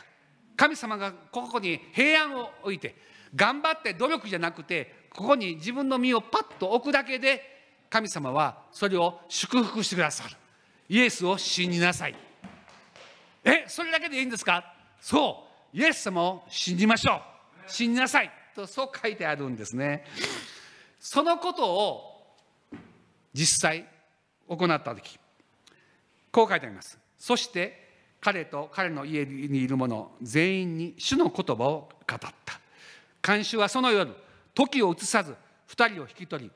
[0.56, 2.94] 神様がここに平安を置いて
[3.34, 7.42] 頑張って努力じゃなくてここに自分の身をパッと置くだけで
[7.90, 10.36] 神様はそれを祝福してくださる。
[10.88, 12.14] イエスを信じなさい。
[13.42, 14.64] えそれだけでいいんですか？
[15.00, 17.20] そうイエス様を信じましょう。
[17.66, 20.04] 信じなさいとそう書いてあるんですね。
[21.00, 22.36] そのことを
[23.32, 23.86] 実際
[24.48, 25.18] 行った時
[26.30, 26.98] こう書いてあります。
[27.18, 27.82] そして
[28.20, 32.30] 彼と彼の家にいる者全員に主の言葉を語った。
[33.20, 34.14] 看守はその夜
[34.54, 35.34] 時を移さず
[35.68, 36.50] 2人を引き取り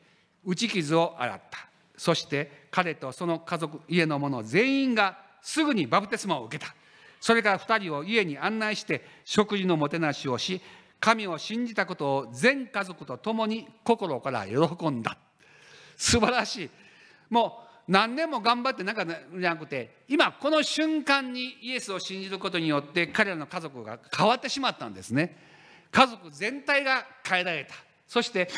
[0.45, 1.68] 打ち傷を洗った。
[1.99, 6.75] そして彼とその家族家の者全員がすぐにバプテスマを受けた。
[7.21, 10.63] それから2人を家に案内して食事のもてなしをし
[11.01, 15.19] 神を信じたことを全家族と共に心から喜んだ。
[15.97, 16.71] 素晴らしい。
[17.29, 25.37] もう何年も頑張ってなんかじゃなくて今この瞬間にイエスを信じることによって彼らの家族が変わってしまったんですね。
[25.91, 27.75] 家族全体が変えられた。
[28.07, 28.49] そして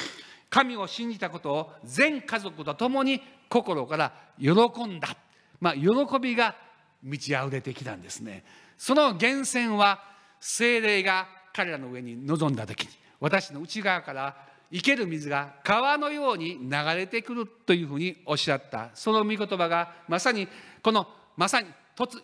[0.51, 4.51] 神を信じたことを全家族と共に心から喜
[4.85, 5.17] んだ、
[5.61, 6.57] まあ、喜びが
[7.03, 8.45] 満ち溢れてきたんですね。
[8.77, 10.03] その源泉は
[10.41, 12.89] 精霊が彼らの上に臨んだ時に
[13.21, 14.37] 私の内側から
[14.73, 18.91] 生ける水が川のように流れてくるというふうにおっしゃった。
[18.95, 20.49] その御言葉がまさに
[20.83, 21.07] この
[21.37, 22.21] まさに突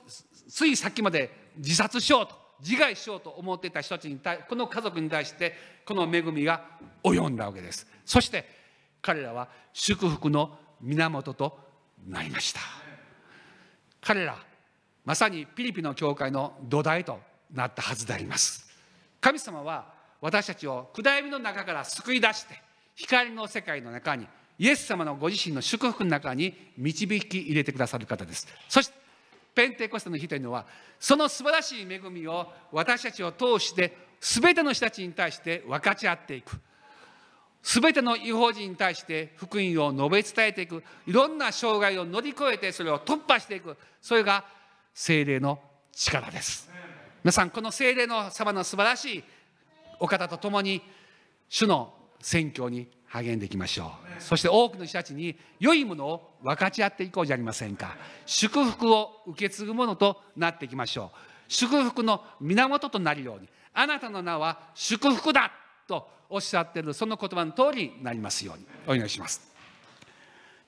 [0.49, 2.46] つい先まで自殺しようと。
[2.61, 5.55] 自害しようと思っていた人たちに対この家族に対して
[5.85, 6.65] この恵みが
[7.03, 7.87] 及んだわけです。
[8.05, 8.49] そして
[9.03, 11.59] 彼らは祝福の源と
[12.09, 12.61] なりました。
[14.01, 14.37] 彼ら
[15.05, 17.21] まさにピリピの教会の土台と
[17.53, 18.69] なったはずであります。
[19.21, 22.61] 神様は私たちを暗闇の中から救い出して
[22.95, 24.27] 光の世界の中に
[24.59, 28.49] イエス様のご自身の祝福の中に導き入れてくださる方です。
[28.69, 29.06] そして
[29.57, 30.67] ペンテコステの日というのは
[31.01, 36.61] その素晴らしい恵みを私たちを通して全ての人たちに対して分かち合っていく。
[37.63, 40.85] 全ての違法人に対して福音を述べ伝えていく。
[41.07, 43.77] いろんな障害を乗り越えてそれを突破していく。
[44.01, 44.45] それが
[44.95, 45.59] 精霊の
[45.91, 46.71] 力です。
[47.25, 49.25] 皆さんこの精霊の様の素晴らしい
[49.99, 50.83] お方と共に
[51.49, 54.23] 主の宣教に励んでいきましょう。
[54.23, 57.97] そして多くの人たちに良いものを分かち合っていこうじゃありませんか。
[58.25, 61.19] 祝福を受け継ぐものとなっていきましょう。
[61.49, 63.49] 祝福の源となるように。
[63.73, 65.53] あなたの名は祝福だ
[65.87, 66.95] とおっしゃっている。
[66.95, 68.67] その言葉の通りになりますように。
[68.87, 69.41] お祈りします。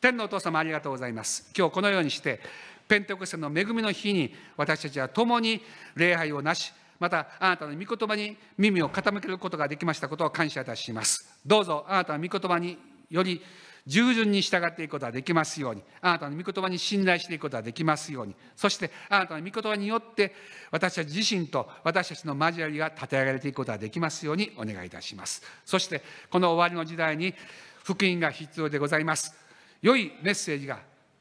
[0.01, 1.51] 天のお父様ありがとうございます。
[1.57, 2.41] 今日このようにして
[2.87, 5.61] ペンテコステの恵みの日に私たちは共に
[5.97, 11.39] 礼拝をなしまたあなたの御言葉に耳を傾けることができましたことを感謝いたします。
[11.47, 12.79] どうぞあなたの御言葉に
[13.11, 13.41] より
[13.87, 15.83] 従順に従っていくことができますように。
[16.03, 18.35] あなたの御言葉に信頼していくことができますように。
[18.55, 20.35] そしてあなたの御言葉によって
[20.71, 25.43] 私たち自身と私たちの交わりが立て上げられていくことができますようにお願いいたします。
[25.65, 27.35] そしてこの終わりの時代に
[27.83, 29.33] 福音が必要でございます。
[29.81, 30.81] 良いメッセージが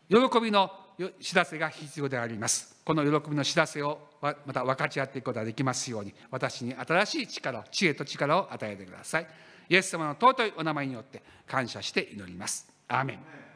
[0.10, 0.70] 喜びの
[1.22, 2.76] 知らせが必要であります。
[2.84, 9.28] この喜びの知らせをまた分かち合っていくことができますように私に新しい力知恵と力を与えてください。
[9.70, 12.68] イエス様の尊いお名前によって感謝して祈ります。
[12.88, 13.47] アーメン。